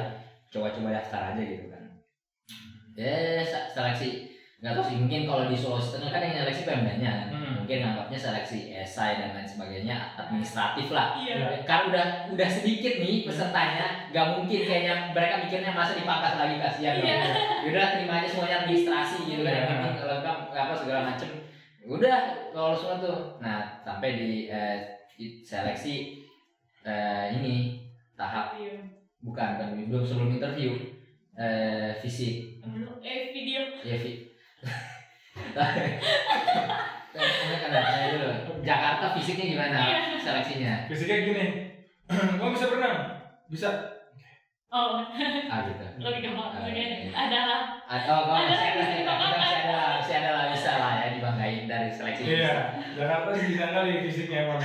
[0.50, 1.82] Coba-coba daftar aja gitu kan.
[2.94, 4.08] Ya se- seleksi
[4.60, 7.64] nggak tahu sih mungkin kalau di Sulawesi Tengah kan yang seleksi pemdanya Hmm.
[7.64, 11.64] mungkin anggapnya seleksi esai dan lain sebagainya administratif lah Iya.
[11.64, 16.94] kan udah udah sedikit nih pesertanya nggak mungkin kayaknya mereka mikirnya masa dipangkas lagi kasihan
[16.94, 17.16] Iya.
[17.16, 19.60] dong udah terima aja semuanya administrasi gitu kan Iya.
[19.62, 21.28] yang penting lengkap apa segala macem
[21.80, 22.16] udah
[22.52, 24.76] kalau semua tuh nah sampai di eh,
[25.40, 26.20] seleksi
[26.84, 27.80] eh, ini
[28.12, 28.76] tahap Iya.
[29.20, 30.76] bukan kan belum sebelum interview
[31.32, 32.60] eh, fisik
[33.00, 33.64] Eh video.
[33.80, 34.28] ya fi
[34.60, 34.76] Tanya kan tanya
[35.16, 35.29] dulu.
[38.60, 39.98] Jakarta fisiknya gimana Iya.
[40.20, 40.74] seleksinya?
[40.86, 41.46] Fisiknya gini.
[42.38, 42.96] Gua bisa berenang.
[43.50, 43.68] Bisa.
[44.70, 45.02] Oh,
[45.50, 45.82] Ah gitu.
[46.06, 47.10] lebih gampang Ah, maksudnya iya.
[47.10, 49.34] adalah Atau kalau Ada masih ada, fisik kita banget.
[49.34, 52.22] masih ada lah, masih ada lah bisa lah ya dibanggain dari seleksi.
[52.22, 52.54] Iya.
[52.94, 54.62] Jakarta sih bisa kali fisiknya emang.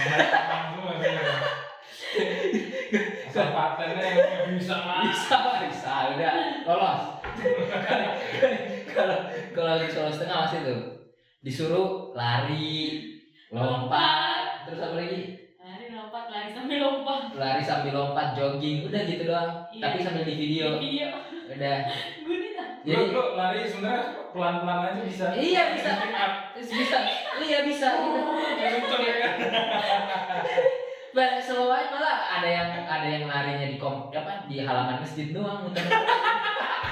[3.25, 5.09] Asal patennya yang bisa mas.
[5.09, 7.01] Bisa, bisa, udah lolos.
[8.95, 9.17] Kalau
[9.51, 10.81] kalau di Sulawesi Tengah masih tuh
[11.43, 13.03] disuruh lari,
[13.51, 15.21] lompat, terus apa lagi?
[15.59, 17.21] lari lompat lari sambil lompat.
[17.35, 19.67] Lari sambil lompat, jogging, udah gitu doang.
[19.69, 19.83] Iya.
[19.83, 21.07] Tapi sambil di video, Video.
[21.51, 21.77] udah.
[21.85, 22.25] Tak.
[22.25, 22.33] Lu,
[22.85, 25.25] Jadi lu lari sebenarnya pelan-pelan aja bisa.
[25.35, 25.91] Iya, bisa.
[26.55, 26.97] Bisa,
[27.43, 27.89] iya bisa.
[28.61, 29.15] Kenceng ya.
[31.15, 35.63] Bah, selain malah ada yang ada yang larinya di kom apa di halaman masjid doang
[35.63, 35.87] muter.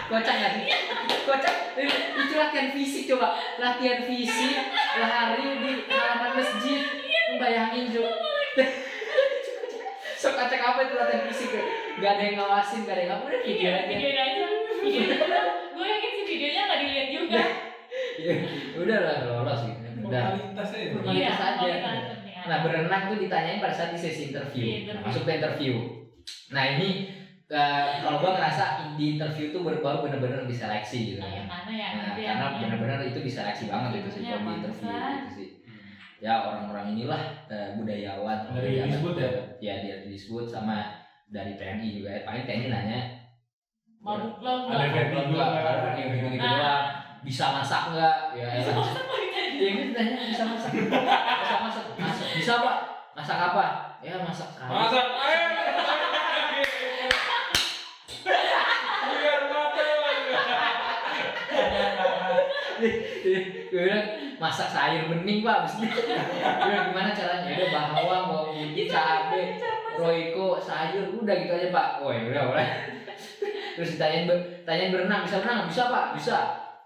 [0.07, 0.65] Kocak gak sih?
[1.23, 4.55] kocak itu latihan fisik coba latihan fisik
[4.99, 6.83] lari di halaman masjid
[7.39, 8.11] bayangin coba
[10.13, 11.63] sok kocak apa itu latihan fisik ya
[11.93, 14.45] nggak ada yang ngawasin nggak ada yang apa udah video Iya, aja videoin aja.
[14.83, 15.41] Videoin aja.
[15.73, 17.41] Gue yakin sih videonya nggak dilihat juga.
[18.13, 18.33] Ya,
[18.75, 20.87] udah lah lolos gitu udah Formalitas aja.
[20.91, 21.73] Formalitas Iya, aja.
[22.43, 25.03] Nah berenang tuh ditanyain pada saat di sesi interview, Iya, Nah, interview.
[25.07, 25.73] masuk ke interview.
[26.51, 26.89] Nah ini
[27.53, 31.61] eh, kalau gua ngerasa di interview tuh baru baru bener-bener diseleksi gitu Nah, yang kan.
[31.61, 31.87] mana ya?
[31.87, 35.49] Nah, Nanti karena yang- bener-bener itu diseleksi banget itu sih kalau di interview gitu sih.
[36.19, 38.37] Ya orang-orang inilah eh, budayawan.
[38.49, 39.29] Dari pejabat- disebut ya?
[39.61, 40.77] Ya dia disebut sama
[41.27, 42.09] dari TNI juga.
[42.11, 42.21] ya.
[42.23, 42.99] Paling TNI nanya
[43.99, 45.05] mabuk lo Ada nggak?
[45.09, 45.45] Ferdi juga.
[45.47, 46.43] ada yang Nah.
[46.49, 46.85] doang.
[47.21, 48.15] Bisa masak nggak?
[48.33, 49.39] Ya Bisa masak apa gitu?
[49.53, 50.71] Iya gitu tanya bisa masak.
[50.73, 51.83] Bisa masak.
[51.95, 52.27] Masak.
[52.33, 52.77] Bisa pak.
[53.13, 53.65] Masak apa?
[53.99, 54.67] Ya masak kari.
[54.69, 55.05] Masak.
[55.07, 55.47] ayo.
[59.13, 59.83] Biar mata.
[63.71, 64.05] Gue bilang
[64.37, 65.63] masak sayur bening pak.
[65.63, 67.47] Abis bilang gimana caranya?
[67.47, 69.43] Udah bawang, bawang putih, cabe,
[69.95, 71.87] roiko, sayur, udah gitu aja pak.
[72.03, 72.67] Oh ya udah boleh.
[73.73, 74.29] Terus ditanyain,
[74.67, 75.65] tanyain berenang, bisa berenang?
[75.65, 76.37] Bisa pak, bisa.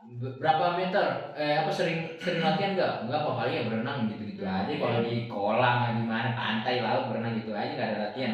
[0.08, 1.36] Be- Berapa meter?
[1.36, 2.94] Eh apa sering sering latihan nggak?
[3.04, 4.72] Enggak apa paling ya berenang gitu-gitu aja.
[4.72, 8.34] Kalau di kolam di mana pantai laut berenang gitu aja nggak ada latihan.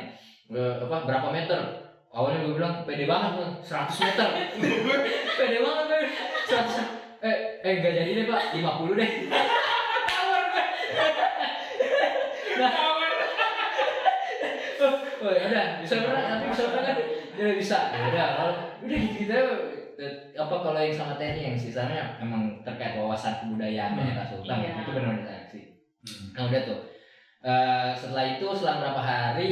[0.54, 1.60] Eh, apa berapa meter?
[2.14, 4.28] Awalnya gue bilang pede banget gue 100 meter.
[5.42, 6.02] pede banget gue
[6.46, 9.12] 100 eh eh enggak jadi deh pak 50 deh.
[15.24, 16.96] Oh ya udah bisa berenang tapi bisa kan?
[17.34, 17.78] Ya bisa.
[17.96, 18.54] Ya udah kalau
[18.84, 19.40] udah gitu
[19.94, 20.06] gitu
[20.36, 24.10] apa kalau yang sama TNI yang sisanya emang terkait wawasan kebudayaan Hmm.
[24.10, 24.84] ya Sultan Iya.
[24.84, 25.60] itu benar-benar diseleksi.
[26.04, 26.26] Hmm.
[26.36, 26.80] Nah udah tuh
[27.44, 29.50] Eh, setelah itu selang berapa hari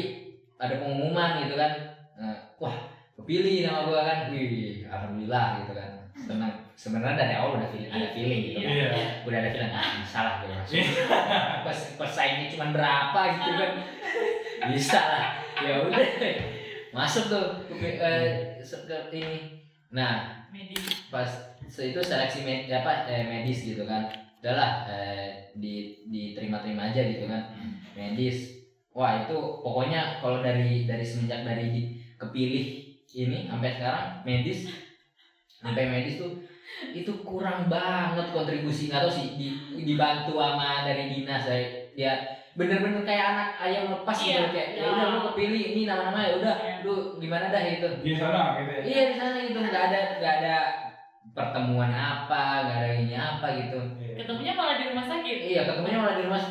[0.56, 1.72] ada pengumuman gitu kan
[2.16, 2.76] Eh, wah
[3.16, 8.08] kepilih nama gua kan wih alhamdulillah gitu kan senang sebenarnya dari awal udah feeling, ada
[8.10, 8.90] feeling gitu kan Iya.
[9.22, 10.82] udah ada feeling ah salah gue masuk.
[11.66, 13.72] Pas pesaingnya cuma berapa gitu kan.
[14.74, 15.26] Bisa lah.
[15.62, 16.02] Ya udah.
[16.92, 18.26] Masuk tuh ke, eh,
[18.60, 19.62] se- ke ini.
[19.94, 21.06] Nah Medis.
[21.08, 21.30] pas
[21.64, 24.10] se- itu seleksi med, apa eh, medis gitu kan.
[24.42, 27.54] Udahlah eh, di diterima-terima aja gitu kan.
[27.94, 28.58] Medis.
[28.92, 32.66] Wah itu pokoknya kalau dari dari semenjak dari kepilih
[33.14, 34.66] ini sampai sekarang medis.
[35.54, 36.42] Sampai medis tuh
[36.92, 39.48] itu kurang banget kontribusi nggak tahu sih di,
[39.84, 42.14] dibantu sama dari dinas dari dia
[42.52, 44.92] bener-bener kayak anak ayam lepas gitu Iya, kayak ya iya.
[44.92, 46.76] udah lu kepilih ini nama-nama ya udah Iya.
[46.84, 48.82] lu gimana dah gitu Di sana gitu ya.
[48.84, 50.56] Iya di sana gitu nggak ada nggak ada
[51.32, 53.80] pertemuan apa nggak ada ini apa gitu.
[54.18, 55.38] Ketemunya malah di rumah sakit.
[55.40, 56.44] Iya ketemunya malah di rumah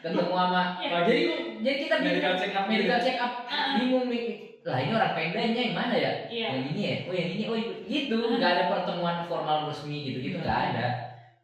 [0.00, 0.62] ketemu sama.
[0.78, 0.88] Iya.
[0.88, 1.22] Nah, jadi
[1.60, 2.64] jadi kita bingung Medical check up.
[2.64, 3.32] medical check up
[3.76, 4.24] bingung nih.
[4.64, 6.10] Lah ini orang pendanya yang mana ya?
[6.24, 6.46] Iya.
[6.56, 6.94] Yang ini ya?
[7.04, 10.86] Oh yang ini oh gitu nggak ada pertemuan formal resmi gitu gitu nggak ada.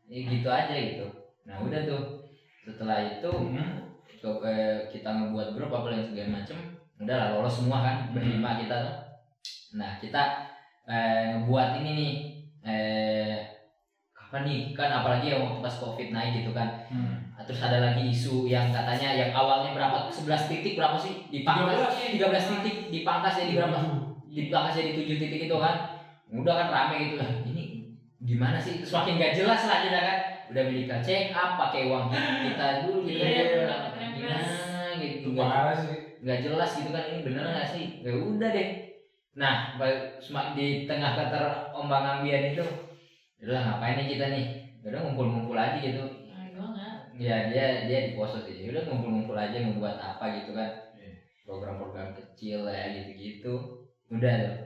[0.08, 1.04] Ya, gitu aja gitu.
[1.44, 2.00] Nah udah tuh
[2.64, 3.84] setelah itu Hmm.
[4.44, 6.56] eh, kita ngebuat grup apa yang segala macem
[7.00, 8.92] udah lah lolos semua kan berlima kita tuh
[9.72, 10.28] nah kita
[10.84, 12.12] eh, ngebuat ini nih
[12.68, 13.36] eh
[14.12, 17.19] kapan nih kan apalagi yang waktu pas covid naik gitu kan Hmm.
[17.41, 20.12] Nah, terus ada lagi isu yang katanya yang awalnya berapa?
[20.12, 21.24] 11 titik berapa sih?
[21.32, 22.20] Dipangkas 13
[22.61, 22.76] titik.
[22.93, 23.78] Dipangkas jadi berapa?
[24.28, 26.05] Dipangkas jadi 7 titik itu kan?
[26.28, 27.41] Udah kan rame gitu lah.
[27.49, 28.84] Ini gimana sih?
[28.84, 30.18] Semakin gak jelas lah kita kan.
[30.53, 34.11] Udah medical check up pakai uang kita dulu gitu Iya, kan bener, bener.
[34.12, 34.45] gimana
[35.01, 35.28] gitu?
[35.80, 35.97] Sih.
[36.20, 37.05] nggak jelas gitu kan.
[37.09, 37.84] Ini bener nggak sih?
[38.05, 38.68] Ya udah deh.
[39.41, 42.68] Nah ba- semak di tengah keterombang ambian itu
[43.41, 44.47] udah ngapain nih kita nih?
[44.84, 46.19] Udah ngumpul-ngumpul aja gitu
[47.20, 51.12] Nah, ya dia dia di poso sih udah ngumpul-ngumpul aja ngebuat apa gitu kan Iya.
[51.44, 53.52] program-program kecil ya gitu-gitu
[54.08, 54.56] udah tuh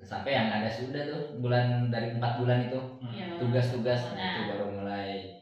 [0.00, 2.80] sampai yang ada sudah tuh bulan dari empat bulan itu
[3.12, 3.36] Iya.
[3.36, 4.24] tugas-tugas nah, Nah.
[4.32, 5.36] itu baru mulai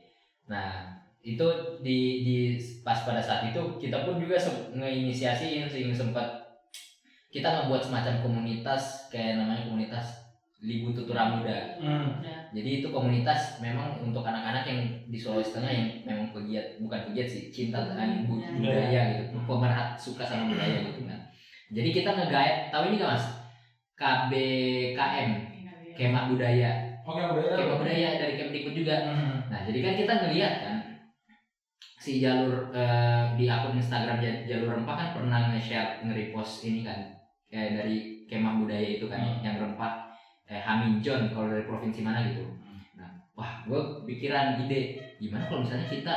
[0.51, 0.91] nah
[1.23, 1.47] itu
[1.87, 2.37] di di
[2.83, 4.35] pas pada saat itu kita pun juga
[4.75, 6.27] ngeinisiasiin sih sempat
[7.31, 10.20] kita ngebuat semacam komunitas kayak namanya komunitas
[10.61, 11.81] Libu Tutura Muda.
[11.81, 12.21] Hmm.
[12.51, 17.27] jadi itu komunitas memang untuk anak-anak yang di Sulawesi Tengah yang memang pegiat bukan pegiat
[17.27, 18.53] sih cinta dengan bu- Ya.
[18.53, 19.41] budaya gitu.
[19.41, 21.21] Pemerhat suka sama budaya gitu kan.
[21.71, 23.27] Jadi kita ngegaet tahu ini gak mas?
[23.95, 25.31] KBKM
[25.95, 26.71] Kemah Budaya.
[27.03, 27.55] Oke, udah.
[27.55, 28.97] Kemah Budaya dari Kemdikbud juga.
[29.03, 29.37] Hmm.
[29.47, 30.77] nah jadi kan kita ngelihat kan
[31.97, 37.17] si jalur eh, di akun Instagram Ja- jalur rempah kan pernah nge-share nge-repost ini kan
[37.47, 37.97] kayak dari
[38.27, 39.41] Kemah Budaya itu kan Hmm.
[39.41, 40.10] yang rempah
[40.51, 42.43] eh, Haminjon kalau dari provinsi mana gitu.
[42.99, 43.81] Nah wah gue
[44.11, 46.15] pikiran ide gimana kalau misalnya kita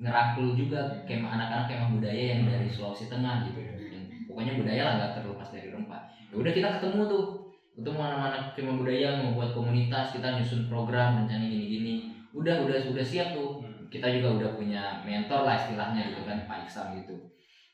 [0.00, 3.62] ngerangkul juga kemah anak-anak kemah budaya yang dari Sulawesi Tengah gitu.
[3.62, 6.02] Dan pokoknya budaya lah nggak terlepas dari rempah.
[6.34, 7.24] Ya udah kita ketemu tuh.
[7.70, 12.10] Untuk anak-anak kema budaya membuat komunitas kita nyusun program rencana gini-gini.
[12.34, 13.62] Udah udah sudah siap tuh.
[13.62, 13.78] Hmm.
[13.90, 17.14] kita juga udah punya mentor lah istilahnya gitu kan Pak Iksan gitu.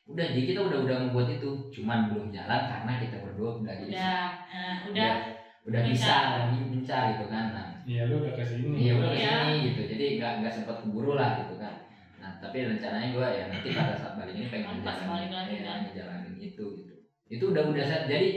[0.08, 1.50] Udah jadi kita udah udah membuat itu.
[1.72, 4.92] Cuman belum jalan karena kita berdua udah bisa udah nah, udah.
[4.92, 5.35] Udah
[5.66, 5.82] Bisa.
[5.90, 8.70] bisa dan gencar gitu kan nah Iya lu udah ke sini.
[8.78, 9.18] iya udah Iya.
[9.18, 11.74] ke sini gitu jadi nggak nggak sempat keburu lah gitu kan
[12.16, 15.78] nah tapi rencananya gue ya nanti pada saat balik ini pengen lagi ya, kan.
[15.84, 16.94] ngejalanin itu gitu
[17.26, 18.28] itu udah udah set jadi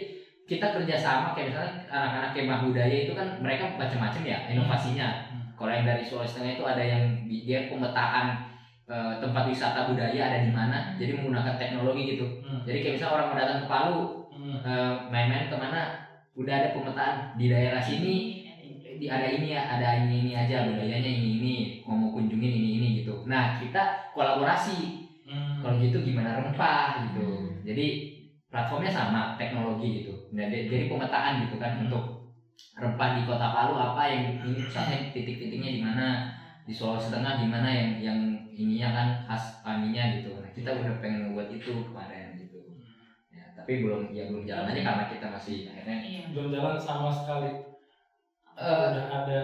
[0.44, 5.46] kita kerjasama kayak misalnya anak-anak kemah budaya itu kan mereka macam-macam ya inovasinya Hmm.
[5.54, 8.42] kalau yang dari Sulawesi Tengah itu ada yang di- dia pemetaan
[8.90, 12.66] eh, tempat wisata budaya ada di mana jadi menggunakan teknologi gitu Hmm.
[12.66, 14.02] jadi kayak misalnya orang mau datang ke Palu
[14.34, 14.58] Hmm.
[14.60, 16.09] eh, main-main ke mana
[16.40, 18.16] udah ada pemetaan di daerah sini
[19.00, 21.54] di ada ini ya ada ini ini aja budayanya ini ini
[21.88, 23.24] mau mau kunjungin ini ini gitu.
[23.28, 25.00] Nah kita kolaborasi.
[25.30, 25.62] Hmm.
[25.62, 27.54] kalau gitu gimana rempah gitu.
[27.62, 27.88] Jadi
[28.50, 30.26] platformnya sama teknologi gitu.
[30.34, 31.86] Nah, jadi jadi pemetaan gitu kan Hmm.
[31.86, 32.34] untuk
[32.74, 36.34] rempah di kota Palu apa yang ini misalnya titik-titiknya di mana
[36.66, 38.20] di Sulawesi Tengah di mana yang yang
[38.58, 40.34] ininya kan khas aninya gitu.
[40.42, 42.18] Nah kita udah pengen buat itu kemarin
[43.70, 46.22] tapi belum ya belum jalan aja karena kita masih akhirnya iya.
[46.34, 47.53] Belum jalan sama sekali.
[48.57, 49.39] eh, udah ada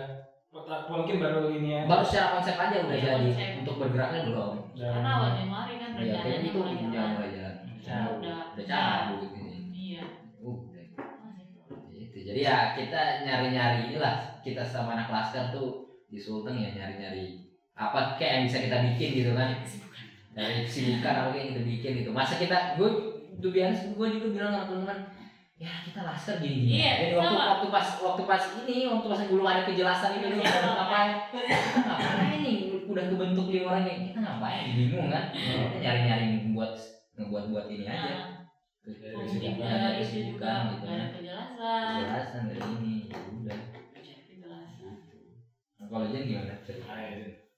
[0.90, 1.82] mungkin baru ini ya.
[1.86, 3.30] baru secara konsep aja udah Iya, jadi.
[3.30, 3.50] konsep.
[3.62, 4.54] untuk bergeraknya belum.
[4.74, 7.10] Karena awal Januari kan ya kayak rencananya itu mulai udah jalan.
[7.14, 7.56] mulai jalan.
[8.18, 10.04] Udah udah cabut ini iya.
[10.42, 10.86] Udah.
[11.94, 12.18] Gitu.
[12.26, 17.46] Jadi ya kita nyari-nyari inilah kita sama anak laskar tuh di Sulteng ya nyari-nyari
[17.78, 19.54] apa kayak yang bisa kita bikin gitu kan.
[20.34, 22.10] Dari kesibukan apa yang kita bikin gitu.
[22.10, 25.00] Masa kita gue tuh biasa gue juga bilang sama teman-teman
[25.56, 27.48] ya kita laskar gini gini Iya, jadi waktu sama.
[27.56, 30.60] waktu pas waktu pas ini waktu pas belum ada kejelasan itu dulu Iya.
[30.68, 31.12] ngapain?
[31.32, 31.42] Kita
[31.82, 32.58] ngapain nih?
[32.86, 34.66] Udah kebentuk di orangnya kita ngapain?
[34.76, 35.24] Bingung kan?
[35.32, 36.74] Kita nyari-nyari buat
[37.16, 38.04] ngebuat buat ini aja.
[38.06, 38.24] Nah,
[38.86, 41.82] Terus Dari mungkin kesibukan, dari ada itu kesibukan juga gitu kan ada kejelasan.
[41.90, 43.60] Kejelasan dari ini ya udah.
[43.90, 44.94] Kejelasan.
[45.86, 46.54] Kalau Jen gimana?
[46.62, 46.94] Cerita?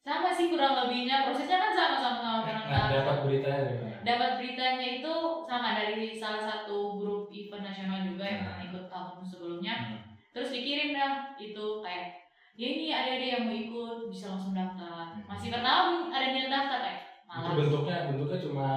[0.08, 0.24] Nah, itu.
[0.24, 3.97] sama sih kurang lebihnya prosesnya kan sama sama sama orang Nah, dapat beritanya dari mana?
[4.01, 8.47] dapat beritanya itu sama dari salah satu grup event nasional juga yang Hmm.
[8.47, 9.99] pernah ikut tahun sebelumnya Hmm.
[10.32, 12.08] terus dikirim dah itu kayak
[12.55, 15.28] ya ini ada ada yang mau ikut bisa langsung daftar Hmm.
[15.28, 18.70] masih pertama ada niat daftar kayak Itu malah bentuknya bentuknya cuma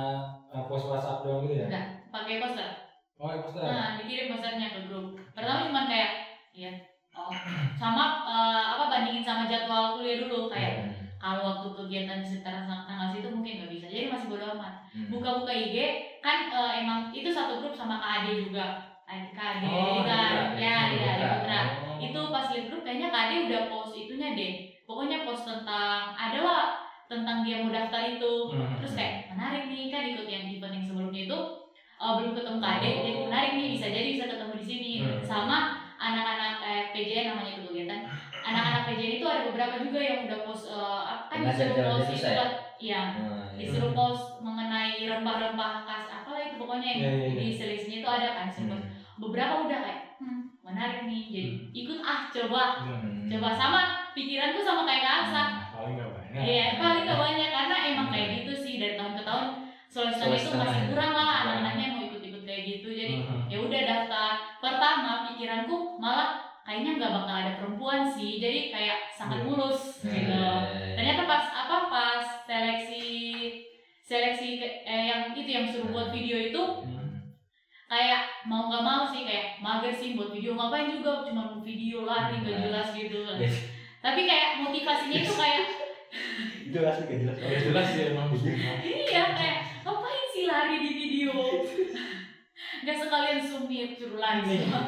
[0.51, 1.67] uh, post WhatsApp doang gitu ya?
[1.71, 1.87] Enggak.
[2.11, 2.71] pakai poster
[3.17, 3.63] Oh, poster.
[3.63, 6.11] nah dikirim posternya ke grup pertama cuma kayak
[6.51, 6.73] ya
[7.13, 7.31] oh
[7.77, 10.90] sama eh, apa bandingin sama jadwal kuliah dulu kayak
[11.21, 15.07] kalau waktu kegiatan sekitar tanggal situ mungkin nggak bisa jadi masih bodo amat Hmm.
[15.07, 15.77] buka-buka IG
[16.19, 18.67] kan eh, emang itu satu grup sama KAD juga
[19.07, 21.13] KAD Oh, kan ya iya.
[21.37, 21.99] Putra Oh.
[21.99, 24.53] itu pas lihat grup kayaknya KAD udah post itunya deh
[24.83, 26.75] pokoknya post tentang adalah
[27.07, 28.75] tentang dia mau daftar itu Hmm.
[28.77, 31.39] terus kayak menarik nih kan ikut yang event yang sebelumnya itu
[31.97, 33.03] eh, belum ketemu KAD Oh.
[33.05, 35.23] jadi menarik nih bisa jadi bisa ketemu di sini Hmm.
[35.23, 35.59] sama
[35.97, 37.70] anak-anak eh, PJN namanya itu
[38.43, 42.25] anak-anak PJN itu ada beberapa juga yang udah post apa kan disuruh post
[42.79, 43.03] ya?
[43.13, 43.57] Nah, iya.
[43.57, 47.39] disuruh post mengenai rempah-rempah khas apalah itu pokoknya yang Iya, iya, iya.
[47.39, 48.61] di seleksinya itu ada kan post.
[48.63, 48.83] Hmm.
[49.19, 53.29] beberapa udah kayak hmm, menarik nih jadi ikut ah coba Hmm.
[53.29, 53.81] coba sama
[54.11, 56.41] pikiranku sama kayak Kak Aksa Paling nggak banyak.
[56.43, 59.47] iya paling gak banyak karena emang kayak gitu sih dari tahun ke tahun
[59.87, 60.89] Sulawesi Tengah Sulawesi itu masih ya.
[60.89, 63.43] kurang lah anak-anaknya mau ikut-ikut kayak gitu jadi Hmm.
[63.47, 69.43] ya udah daftar pertama pikiranku malah kayaknya nggak bakal ada perempuan sih jadi kayak sangat
[69.43, 69.45] Iya.
[69.45, 73.03] mulus gitu Eh, ternyata pas apa pas seleksi
[74.01, 77.35] seleksi ke- eh, yang itu yang suruh buat video itu Hmm.
[77.85, 82.03] kayak mau nggak mau sih kayak mager sih buat video ngapain juga cuma mau video
[82.05, 82.63] lari nggak Nah.
[82.65, 83.57] jelas gitu Yes.
[84.05, 85.63] tapi kayak motivasinya itu kayak
[86.71, 88.29] jelas gak jelas Udah jelas sih emang.
[88.81, 91.35] iya kayak ngapain sih lari di video
[92.81, 94.57] nggak sekalian sumit lari.
[94.65, 94.83] Semua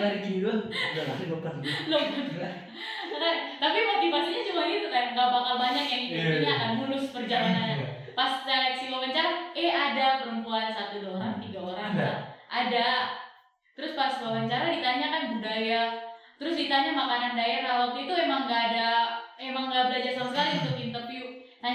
[0.00, 1.52] lari doang udah lari dokter
[1.90, 2.02] Loh,
[3.10, 6.52] Makanya- tapi motivasinya cuma itu kayak nggak bakal banyak yang Iya, iya.
[6.56, 7.76] akan mulus perjalanannya.
[8.14, 11.92] Pas seleksi wawancara eh ada perempuan satu dua orang tiga orang
[12.50, 12.92] Ada?
[13.70, 15.82] terus pas wawancara ditanya kan budaya
[16.36, 17.72] terus ditanya makanan daerah.
[17.86, 18.88] Waktu itu emang nggak ada
[19.36, 20.74] emang nggak belajar sama sekali untuk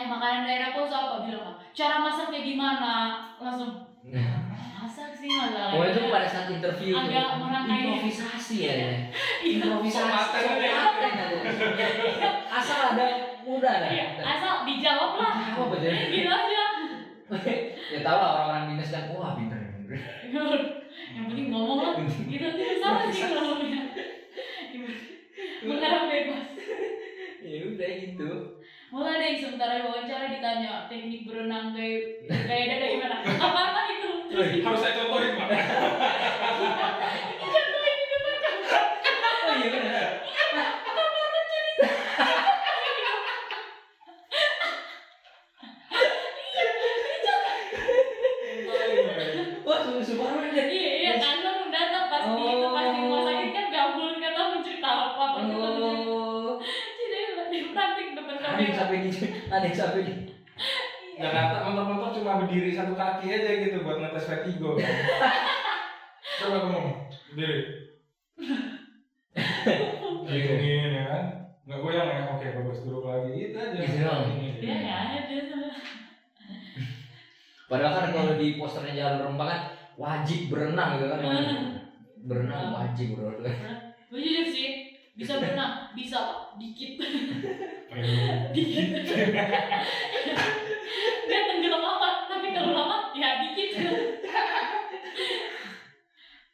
[0.08, 2.93] makanan daerah kok apa bilang "Ah, cara masak kayak gimana?
[3.41, 3.72] Langsung
[4.76, 7.10] masak sih masalahnya Oh itu pada saat interview tuh.
[7.10, 7.80] Agak merangkai.
[7.89, 8.91] improvisasi ya, ya.
[9.45, 9.58] Iya.
[9.58, 10.38] improvisasi.
[10.38, 10.70] aja.
[12.53, 13.06] asal ada
[13.41, 13.89] mudah lah.
[13.89, 15.34] Iya, asal dijawab lah.
[15.58, 16.64] Betul gitu aja.
[17.86, 19.58] Ya tau lah orang-orang dinas kan wah pinter.
[21.16, 21.93] Yang penting ngomong lah.
[22.06, 22.47] Gitu
[22.82, 23.58] sama sih kalau
[25.66, 26.45] mengarah bebas.
[27.45, 28.32] Ya udah gitu
[28.96, 33.18] mulai deh sementara wawancara ditanya teknik berenang kayak kayak dada gimana?
[33.43, 34.12] Apa apa itu
[34.64, 35.48] Harus saya contohin, Pak.
[49.86, 53.50] susu super aja iya iya kan lo datang pas di itu pas di rumah sakit
[53.54, 56.52] kan gabul kan lo mencerita apa apa gitu oh
[57.00, 57.18] jadi
[57.54, 59.10] di praktik depan ada yang kamera sampai di
[59.48, 60.14] ada yang sampai di
[61.16, 64.76] Jakarta mentok-mentok cuma berdiri satu kaki aja gitu buat ngetes vertigo.
[66.39, 66.82] Coba kamu
[67.32, 67.59] berdiri.
[70.26, 71.24] Gini ya kan.
[71.66, 73.80] Nggak goyang ya, oke bagus duduk lagi itu aja.
[73.80, 74.03] Gitu.
[74.05, 74.84] Ini, dia ini.
[74.86, 75.38] nggak ada
[77.66, 79.61] padahal kan kalau di posternya jalur rempah kan
[79.97, 81.20] wajib berenang gitu kan
[82.26, 84.70] berenang wajib bro gue jujur sih
[85.18, 86.39] bisa berenang bisa Pak.
[86.61, 86.91] dikit
[88.55, 88.88] dikit
[91.25, 93.69] dia tenggelam apa tapi kalau lama ya dikit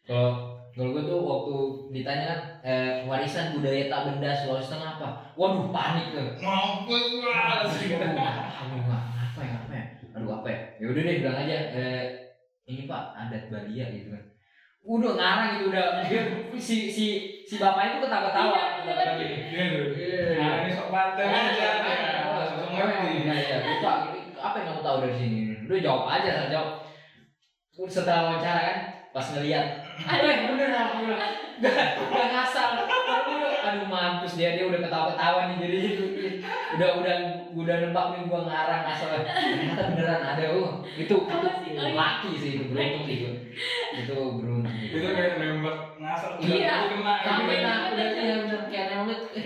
[0.08, 0.30] kalau
[0.72, 1.56] kalau gue tuh waktu
[1.92, 2.32] ditanya
[2.64, 7.68] eh, warisan budaya tak benda Sulawesi Tengah apa waduh panik tuh Mampus lah.
[7.68, 12.04] Aduh, apa ya apa ya aduh apa ya ya udah deh bilang aja eh,
[12.68, 14.24] ini pak adat Balia gitu kan
[14.82, 16.22] udah ngarang gitu udah dia
[16.58, 17.06] si si
[17.46, 18.56] si bapaknya tuh ketawa ketawa
[19.22, 20.24] Iya, Iya.
[20.40, 21.70] Nah, ini sok banten aja.
[21.84, 22.24] ya.
[22.50, 23.28] Sok ngerti.
[23.28, 23.94] Nah, ya, lupa.
[24.42, 25.40] Apa yang kamu tahu dari sini?
[25.70, 26.82] Lu jawab aja, jawab.
[27.88, 28.78] Setelah wawancara kan,
[29.10, 29.66] pas ngeliat,
[30.06, 31.76] eh bener aku bilang, gak,
[32.10, 32.70] gak ngasal.
[33.62, 36.04] Aduh mampus dia dia udah ketawa-ketawa nih jadi itu
[36.76, 37.16] udah udah
[37.54, 41.70] udah nebak nih gua ngarang asal ternyata beneran ada oh itu sih?
[41.70, 41.94] itu Oh, iya.
[41.94, 43.34] laki sih itu beruntung sih gua.
[44.02, 46.30] itu beruntung Itu kayak nembak ngasal.
[46.42, 46.74] Iya.
[46.90, 47.14] Itu kena.
[47.22, 47.66] sampai gitu.
[47.70, 49.46] nah udah iya bener kayak nembak eh,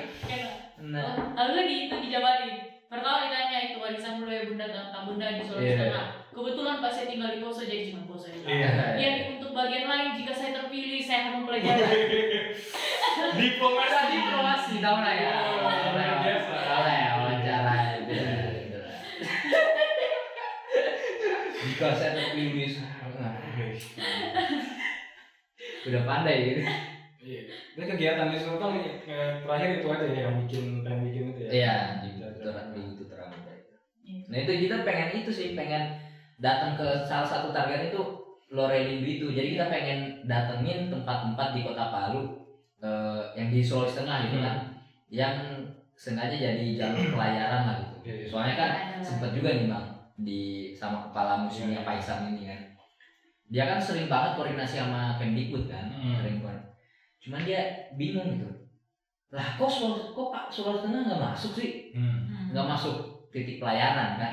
[0.80, 2.56] nah lalu lagi itu dijabarin
[2.96, 5.78] pertama ditanya itu warisan mulai bunda tak bunda di Sulawesi Iya.
[5.86, 8.70] Tengah kebetulan pas saya tinggal di Poso jadi cuma Poso ya Iya.
[8.96, 11.84] Ya, untuk bagian lain jika saya terpilih saya akan mempelajari
[13.40, 14.06] Diplomasi.
[14.12, 15.56] diplomasi tau lah ya Tahu.
[16.46, 18.14] Tahu ya wawancara itu
[21.66, 22.70] jika saya terpilih
[25.86, 26.64] udah pandai gitu
[27.26, 27.42] Iya.
[27.74, 31.50] Ini kegiatan di Sultan eh, terakhir itu aja ya yang bikin pengen bikin itu ya.
[31.50, 31.76] iya
[32.06, 33.34] di terang di itu terang
[34.36, 35.96] nah itu kita pengen itu sih pengen
[36.44, 38.02] datang ke salah satu target itu
[38.52, 39.32] Lorelindo itu.
[39.32, 42.36] Jadi kita pengen datengin tempat-tempat di kota Palu
[42.84, 44.56] eh, yang di Sulawesi Tengah gitu kan
[45.08, 45.36] yang
[45.96, 47.96] sengaja jadi jalur pelayaran lah gitu.
[48.04, 48.28] Iya, iya.
[48.28, 49.88] soalnya kan sempat juga nih bang
[50.20, 50.42] di
[50.76, 51.88] sama kepala museumnya Iya.
[51.88, 52.60] Pak Isam ini kan.
[53.48, 56.20] Dia kan sering banget koordinasi sama Kemdikbud kan Hmm.
[56.20, 56.44] sering
[57.26, 58.46] cuman dia bingung gitu.
[59.32, 61.72] Lah kok Sulawesi kok Pak Sulawesi Tengah nggak masuk sih?
[61.96, 62.52] Hmm.
[62.52, 64.32] nggak masuk titik pelayaran kan?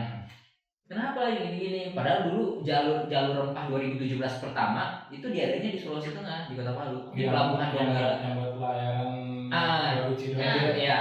[0.87, 6.47] Kenapa gini gini padahal dulu jalur jalur rempah 2017 pertama itu diadanya di Sulawesi Tengah
[6.47, 9.11] di Kota Palu di Yang- pelabuhan yang Donggala buat- yang buat pelayaran
[9.53, 10.41] Ah, Cina.
[10.77, 10.99] ya,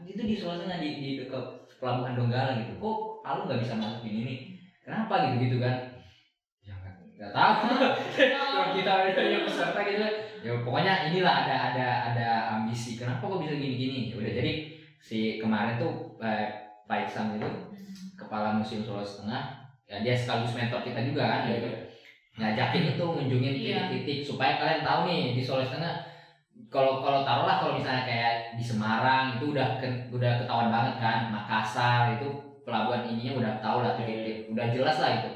[0.00, 1.44] itu di Sulawesi Tengah di, di dekat
[1.80, 2.76] pelabuhan Donggala gitu.
[2.76, 4.38] Kok Palu nggak bisa masuk ini nih?
[4.84, 5.74] Kenapa gitu gitu kan?
[6.62, 7.52] Ya nggak tahu.
[8.52, 10.04] Kalau kita yang peserta gitu
[10.42, 12.98] ya pokoknya inilah ada ada ada ambisi.
[12.98, 14.52] Kenapa kok bisa gini gini ya udah jadi
[14.98, 17.48] si kemarin tuh eh, Pak Iksan itu
[18.14, 19.42] kepala museum Sulawesi Tengah
[19.84, 21.68] ya dia sekaligus mentor kita juga kan Iya, gitu.
[21.68, 21.78] iya.
[22.32, 23.84] ngajakin itu ngunjungin Iya.
[23.84, 25.94] titik-titik supaya kalian tahu nih di Sulawesi Tengah
[26.68, 31.28] kalau kalau taruhlah kalau misalnya kayak di Semarang itu udah ke- udah ketahuan banget kan
[31.28, 32.28] Makassar itu
[32.62, 35.28] pelabuhan ininya udah tahu lah titik-titik udah jelas lah itu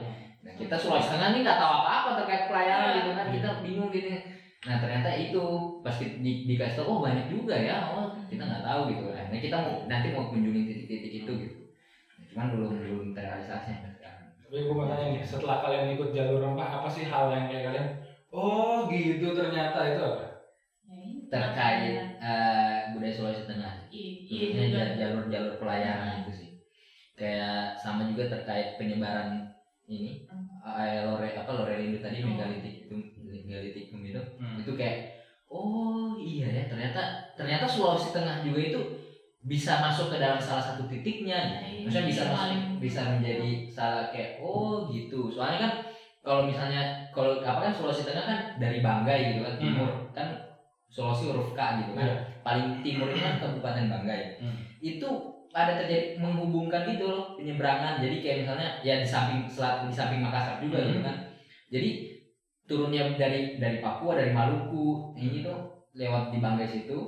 [0.45, 2.97] nah kita Sulawesi Tengah nih nggak tahu apa-apa terkait pelayaran Iya.
[3.01, 4.15] gitu kan kita bingung gini
[4.65, 5.39] nah ternyata itu
[5.85, 9.03] pas di, di, dikasih tahu oh banyak juga ya oh kita nggak tahu gitu.
[9.13, 11.57] Nah kita mau nanti mau kunjungin titik-titik itu gitu.
[12.33, 13.71] Cuman belum belum terrealisasi
[14.47, 17.65] Tapi gue mau tanya nih, setelah kalian ikut jalur rempah, apa sih hal yang kayak
[17.67, 17.87] kalian?
[18.33, 20.23] Oh gitu ternyata itu apa?
[21.33, 23.75] terkait eh, budaya Sulawesi Tengah.
[24.31, 26.49] Iya Khususnya jalur-jalur pelayaran itu sih.
[27.19, 29.43] Kayak sama juga terkait penyebaran
[29.91, 30.11] ini
[30.67, 32.76] eh, lore apa lorelindo tadi Oh.
[33.47, 34.57] Megalitikum megalitikum itu Hmm.
[34.59, 34.97] itu kayak
[35.47, 37.01] oh iya ya ternyata
[37.33, 38.81] ternyata Sulawesi Tengah juga itu
[39.47, 41.87] bisa masuk ke dalam salah satu titiknya gitu.
[41.87, 45.73] maksudnya bisa Iya, masuk paling- bisa menjadi salah kayak oh gitu soalnya kan
[46.19, 46.83] kalau misalnya
[47.15, 50.35] kalau apa kan Sulawesi Tengah kan dari Banggai gitu kan timur kan
[50.91, 52.17] Sulawesi huruf K gitu kan Iya.
[52.43, 54.59] paling timur itu kan Kabupaten Banggai Hmm.
[54.83, 55.09] itu
[55.55, 60.19] ada terjadi menghubungkan gitu loh penyeberangan jadi kayak misalnya ya di samping selat di samping
[60.19, 60.91] Makassar juga Hmm.
[60.91, 61.17] gitu kan
[61.71, 61.89] jadi
[62.67, 65.59] turunnya dari dari Papua dari Maluku ini tuh
[65.97, 66.99] lewat di Banggai situ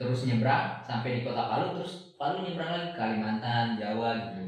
[0.00, 4.42] terus nyebrang sampai di kota Palu terus Palu nyebrang lagi ke Kalimantan Jawa gitu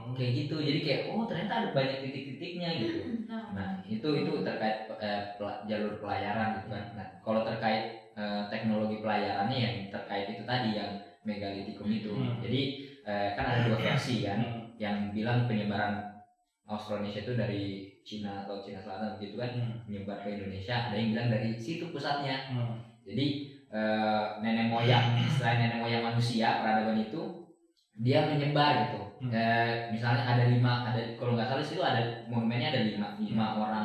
[0.00, 0.16] Oh.
[0.16, 4.86] kayak gitu jadi kayak oh ternyata ada banyak titik-titiknya gitu Nah, Nah, itu itu terkait
[4.96, 5.22] eh,
[5.66, 6.86] jalur pelayaran gitu kan.
[6.96, 10.94] Nah, kalau terkait eh, teknologi pelayarannya yang terkait itu tadi yang
[11.26, 12.14] megalitikum itu.
[12.14, 12.38] Hmm.
[12.40, 12.60] Jadi
[13.04, 14.62] eh, kan ada dua versi kan, Hmm.
[14.80, 16.00] yang bilang penyebaran
[16.70, 19.76] Austronesia itu dari Cina atau Cina Selatan begitu kan Hmm.
[19.86, 20.90] menyebar ke Indonesia.
[20.90, 22.50] Ada yang bilang dari situ pusatnya.
[22.52, 22.76] Hmm.
[23.00, 23.26] jadi
[23.70, 27.22] eh, nenek moyang selain nenek moyang manusia peradaban itu
[28.00, 29.00] dia menyebar gitu.
[29.24, 29.30] Hmm.
[29.32, 33.84] Eh, misalnya ada lima ada kalau nggak salah situ ada monumennya ada lima lima orang.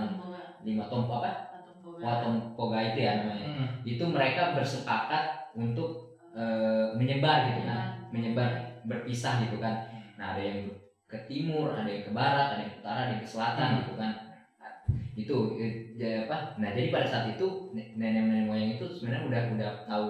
[0.66, 1.54] Lima tompo apa?
[2.02, 3.48] Watom Poga itu ya namanya.
[3.56, 3.68] Hmm.
[3.86, 8.10] itu mereka bersepakat untuk eh, menyebar gitu kan.
[8.12, 8.50] Menyebar
[8.86, 9.86] berpisah gitu kan.
[10.20, 10.66] Nah ada yang
[11.12, 13.80] ke timur ada yang ke barat ada yang ke utara ada yang ke selatan Hmm.
[13.86, 14.12] gitu kan.
[15.16, 16.38] Itu eh, ya apa?
[16.60, 20.06] Nah jadi pada saat itu ne- nenek-nenek moyang itu sebenarnya udah udah tahu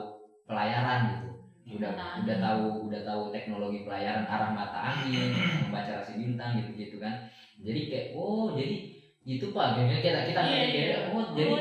[0.50, 1.28] pelayaran gitu.
[1.66, 5.30] Udah Mata udah tahu udah tahu teknologi pelayaran arah mata angin
[5.66, 7.14] membaca rasi bintang gitu gitu kan.
[7.62, 8.76] Jadi kayak oh jadi
[9.26, 9.68] itu pak.
[9.74, 10.98] Kayaknya kita kita Iya, kayak iya.
[11.10, 11.54] oh jadi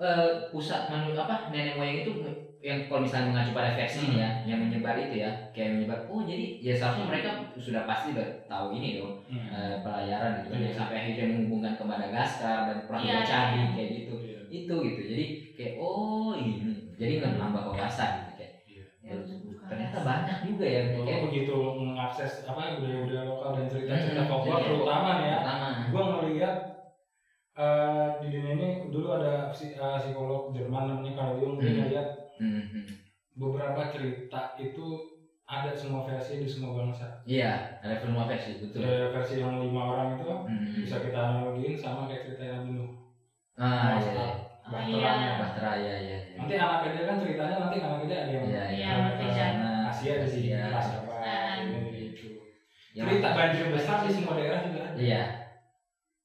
[0.00, 2.12] eh, pusat manu apa nenek moyang itu
[2.60, 6.20] yang kalau misalnya mengacu pada versi ini ya yang menyebar itu ya kayak menyebar oh
[6.28, 9.48] jadi ya seharusnya mereka sudah pasti udah tahu ini dong Hmm.
[9.48, 10.66] eh, pelayaran gitu kan Iya.
[10.68, 13.66] yang sampai akhirnya menghubungkan ke Madagaskar dan perang Iya, Cadi iya.
[13.72, 14.38] kayak gitu Iya.
[14.50, 15.24] itu gitu jadi
[15.56, 16.52] kayak oh ini
[16.94, 18.84] jadi nggak nambah wawasan gitu kayak Iya.
[19.00, 19.14] ya,
[19.64, 24.62] ternyata banyak juga ya Kalau kayak begitu mengakses apa budaya-budaya lokal dan cerita-cerita Hmm, folklore
[24.62, 26.54] terutama nih ya pertama gue ngelihat
[27.56, 31.78] eh, di dunia ini dulu ada eh, psikolog Jerman namanya Carl Jung dia Hmm.
[31.80, 32.84] ngeliat Hmm, hmm.
[33.36, 34.86] beberapa cerita itu
[35.44, 37.20] ada semua versi di semua bangsa.
[37.22, 38.80] Iya ada film versi betul.
[38.80, 40.80] Ada versi yang lima orang itu Hmm.
[40.80, 42.90] bisa kita analogiin sama kayak cerita yang Nuh
[43.54, 44.30] ah Mas iya, iya.
[44.70, 45.32] Oh, iya.
[45.36, 48.64] Bahtera ya ya ya nanti anak dia kan ceritanya nanti anak dia ada yang Iya,
[48.70, 49.46] iya, ke Asia.
[49.90, 50.98] Asia di sini Asia.
[51.60, 51.78] ini
[52.08, 52.28] itu
[52.94, 54.96] Yang- cerita banjir besar di semua daerah juga ada.
[54.96, 55.22] Iya.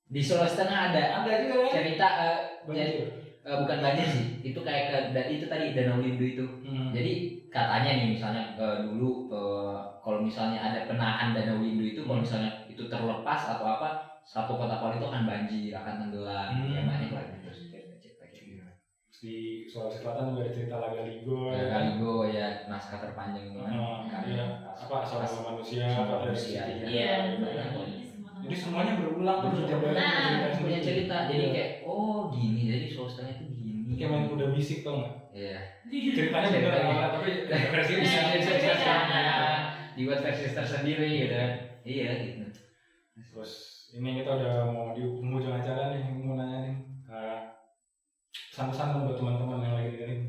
[0.05, 1.72] Di Sulawesi Tengah ada ada juga kan?
[1.74, 3.05] cerita eh, banjir
[3.48, 6.89] eh, bukan banjir sih itu kayak ke itu tadi danau lindu itu Hmm.
[6.96, 7.12] jadi
[7.56, 12.50] katanya nih misalnya eh, dulu eh, kalau misalnya ada penahan danau lindu itu kalau misalnya
[12.72, 13.88] itu terlepas atau apa
[14.34, 16.74] satu kota Palu itu akan banjir akan tenggelam Hmm.
[16.76, 17.50] ya banyak lah gitu
[19.24, 23.60] di Sulawesi Selatan juga ada cerita Lagaligo ya ya kan Kaligo ya naskah terpanjang itu
[23.64, 23.74] kan
[24.12, 24.43] Karya iya.
[24.84, 26.62] apa asal As- manusia Asal apa manusia.
[26.68, 27.10] Iya,
[27.41, 28.05] Banyak.
[28.46, 29.66] Jadi semuanya berulang terus
[29.98, 31.18] Nah, punya cerita.
[31.26, 31.52] Jadi Iya.
[31.52, 33.93] kayak oh gini jadi Tengah itu gini.
[33.96, 35.14] Kayak main kuda bisik tau nggak?
[35.32, 35.60] Iya.
[36.14, 36.74] ceritanya bener
[37.12, 38.74] tapi versi Iya, bisa iya, bisa iya.
[38.74, 38.96] bisa
[39.96, 41.52] dibuat versi tersendiri gitu kan.
[41.82, 42.43] Iya gitu.
[43.32, 43.52] Terus
[43.93, 46.76] ini kita udah mau di penghujung acara nih mau nanya nih.
[47.06, 47.39] Eh,
[48.52, 50.22] pesan-pesan buat teman-teman yang lagi dengerin.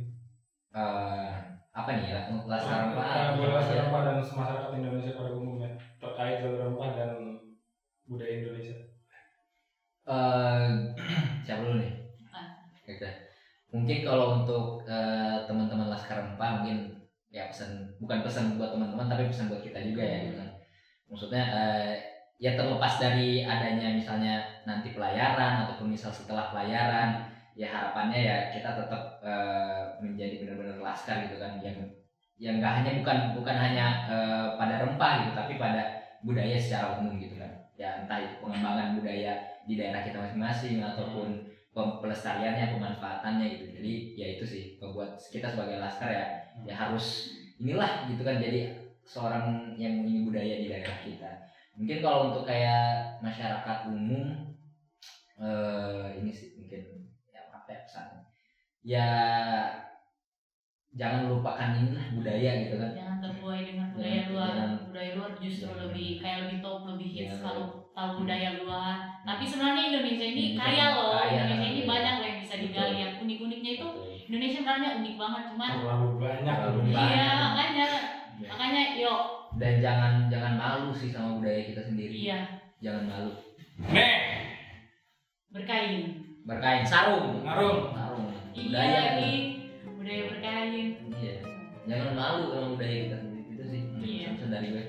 [0.72, 1.30] Eh,
[1.72, 2.20] apa nih ya?
[2.28, 3.34] Untuk Eh, rempah.
[3.50, 5.70] laskar rempah dan masyarakat Indonesia pada umumnya.
[5.96, 7.10] Terkait jalur rempah dan
[8.10, 8.74] budaya Indonesia.
[10.06, 10.66] Eh,
[11.46, 11.90] siapa dulu nih?
[12.30, 12.46] Ah.
[12.86, 13.10] Oke.
[13.74, 16.86] mungkin kalau untuk eh, teman-teman laskar rempah mungkin
[17.34, 20.48] ya pesan bukan pesan buat teman-teman tapi pesan buat kita juga ya gitu kan.
[21.10, 21.94] Maksudnya eh,
[22.38, 27.18] ya terlepas dari adanya misalnya nanti pelayaran ataupun misal setelah pelayaran
[27.58, 31.58] ya harapannya ya kita tetap eh, menjadi benar-benar laskar gitu kan.
[31.58, 31.82] Yang
[32.38, 35.90] yang nggak hanya bukan bukan hanya eh, pada rempah gitu tapi pada
[36.22, 37.45] budaya secara umum gitu kan
[37.76, 39.36] ya entah itu pengembangan budaya
[39.68, 41.44] di daerah kita masing-masing ataupun
[41.76, 43.64] pelestariannya pemanfaatannya gitu.
[43.76, 46.26] Jadi ya itu sih membuat kita sebagai laskar ya
[46.64, 48.72] ya harus inilah gitu kan jadi
[49.04, 51.30] seorang yang ini budaya di daerah kita.
[51.76, 54.56] Mungkin kalau untuk kayak masyarakat umum
[55.36, 57.80] eh ini sih mungkin ya apa ya
[58.80, 59.08] ya
[60.96, 62.90] jangan lupakan inilah budaya gitu kan.
[62.90, 64.48] Jangan terbuai dengan budaya Jangan- luar.
[64.50, 68.50] jangan- budaya luar justru jangan- lebih kayak lebih top lebih hits Jangan- kalau tahu budaya
[68.56, 68.96] luar.
[69.22, 71.08] Tapi sebenarnya Indonesia ini Hmm, kaya loh.
[71.14, 71.88] Kaya, Indonesia ini iya.
[71.88, 72.64] banyak loh yang bisa Betul.
[72.66, 73.88] digali yang unik-uniknya itu
[74.26, 77.10] Indonesia sebenarnya unik banget cuman terlalu banyak Terlalu banyak.
[77.12, 77.86] iya makanya.
[78.36, 78.48] Ya.
[78.52, 79.20] makanya yuk
[79.56, 82.12] dan jangan jangan malu sih sama budaya kita sendiri.
[82.26, 82.40] Iya.
[82.78, 83.32] Jangan malu.
[83.86, 84.12] Nih
[85.48, 86.20] berkain.
[86.44, 87.40] Berkain sarung.
[87.40, 87.90] Sarung.
[87.90, 88.28] sarung.
[88.52, 89.00] Iya budaya.
[89.16, 89.32] lagi
[90.06, 91.34] budaya berkain iya
[91.84, 94.28] jangan malu sama budaya kita sendiri itu sih Iya.
[94.32, 94.84] pesan dari gue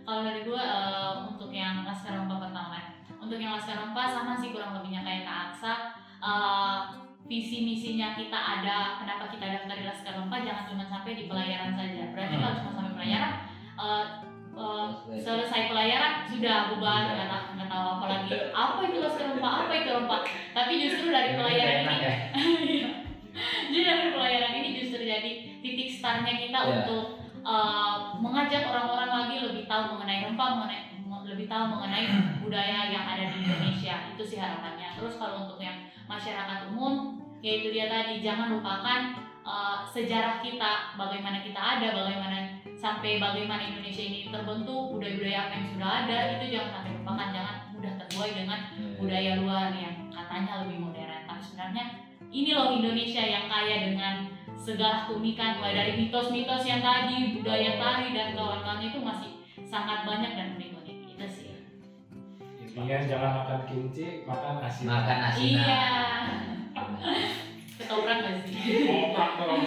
[0.00, 2.80] Kalau dari gue eh, untuk yang laskar rempah pertama,
[3.18, 5.72] untuk yang laskar rempah sama sih kurang lebihnya kayak Kak Aksa.
[6.18, 6.78] Eh,
[7.24, 11.76] visi misinya kita ada, kenapa kita daftar di laskar rempah jangan cuma sampai di pelayaran
[11.76, 12.08] saja.
[12.10, 12.40] Berarti Hmm.
[12.40, 13.32] kalau cuma sampai pelayaran,
[13.76, 14.04] eh,
[14.56, 14.86] eh,
[15.20, 18.28] selesai pelayaran sudah bubar nggak tahu nggak tahu apa lagi.
[18.48, 19.52] Apa itu laskar rempah?
[19.60, 20.20] Apa itu rempah?
[20.56, 22.14] Tapi justru dari pelayaran ini ya
[22.80, 22.88] Iya.
[23.70, 26.70] Jadi dari pelayaran ini justru jadi titik startnya kita Iya.
[26.82, 27.04] untuk
[27.42, 32.04] uh, mengajak orang-orang lagi lebih tahu mengenai rempah, mengenai me- lebih tahu mengenai
[32.42, 33.94] budaya yang ada di Indonesia.
[34.12, 34.96] Itu sih harapannya.
[34.96, 39.00] Terus kalau untuk yang masyarakat umum, yaitu dia tadi jangan lupakan
[39.42, 42.36] uh, sejarah kita, bagaimana kita ada, bagaimana
[42.74, 47.54] sampai bagaimana Indonesia ini terbentuk, budaya-budaya apa yang sudah ada, itu jangan sampai lupakan, jangan
[47.74, 48.94] mudah terbuai dengan Iya.
[48.98, 49.94] budaya luar yang
[51.68, 51.86] sebenarnya
[52.28, 54.14] ini loh Indonesia yang kaya dengan
[54.56, 59.30] segala keunikan mulai dari mitos-mitos yang tadi budaya tari dan kawan-kawannya itu masih
[59.62, 61.52] sangat banyak dan unik-unik itu sih
[62.58, 64.84] Intinya jangan makan kimchi, makan asin.
[64.86, 65.84] makan asinan iya
[67.78, 68.54] ketoprak gak sih
[68.88, 69.60] Opak dong.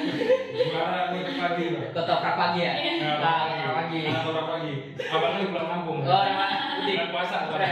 [0.52, 1.86] Juara gue ke pagi loh.
[1.92, 4.74] ketoprak pagi ya Nah, Nah, ketoprak pagi Nah, ketoprak pagi.
[5.00, 5.98] Apalagi pulang kampung.
[6.02, 7.72] oh emang udik Bulan puasa soalnya.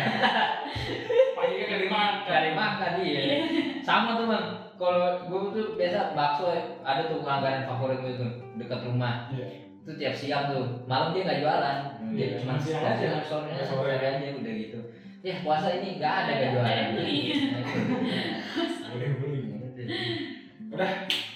[1.40, 2.18] Paginya dari mana?
[2.24, 3.22] dari makan iya
[3.90, 4.46] sama tuh bang
[4.78, 9.48] kalau gue tuh biasa bakso ya, ada tuh langganan favorit gue tuh dekat rumah Iya.
[9.82, 11.78] itu tiap siang tuh malam dia nggak jualan
[12.14, 13.26] dia Iya, cuma siang siang aja.
[13.26, 13.90] sore Sore.
[13.90, 14.80] sore aja udah gitu
[15.20, 17.18] ya puasa ini nggak ada nggak jualan beli.
[18.90, 19.40] Boleh beli.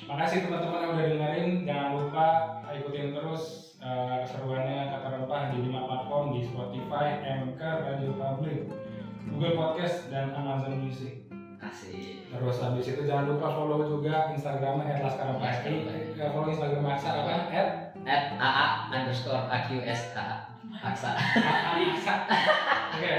[0.04, 1.49] Makasih teman-teman yang udah dengerin.
[1.64, 2.28] Jangan lupa
[2.72, 3.43] ikutin terus
[3.80, 8.60] eh, keseruannya kata rempah di lima platform di Spotify, Anchor, Radio Public,
[9.26, 11.23] Google Podcast dan Amazon Music.
[11.64, 15.86] Asik Terus habis itu jangan lupa follow juga Instagramnya @laskarempahki.
[16.18, 17.34] Eh, follow Instagram Aksa apa?
[17.53, 17.70] At
[18.03, 20.11] at aa underscore aqsh
[20.84, 21.11] aksa
[21.93, 22.14] Aksa.
[22.97, 23.14] Oke.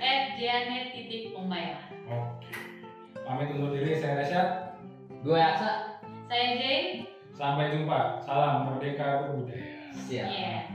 [0.00, 1.78] at Janet titik Pembayar
[2.08, 2.50] Oke.
[3.22, 4.48] Pamit undur diri saya Resyad.
[5.22, 8.22] gue aksa saya Jane Sampai jumpa.
[8.22, 9.90] Salam merdeka berbudaya.
[9.94, 10.66] siap yeah.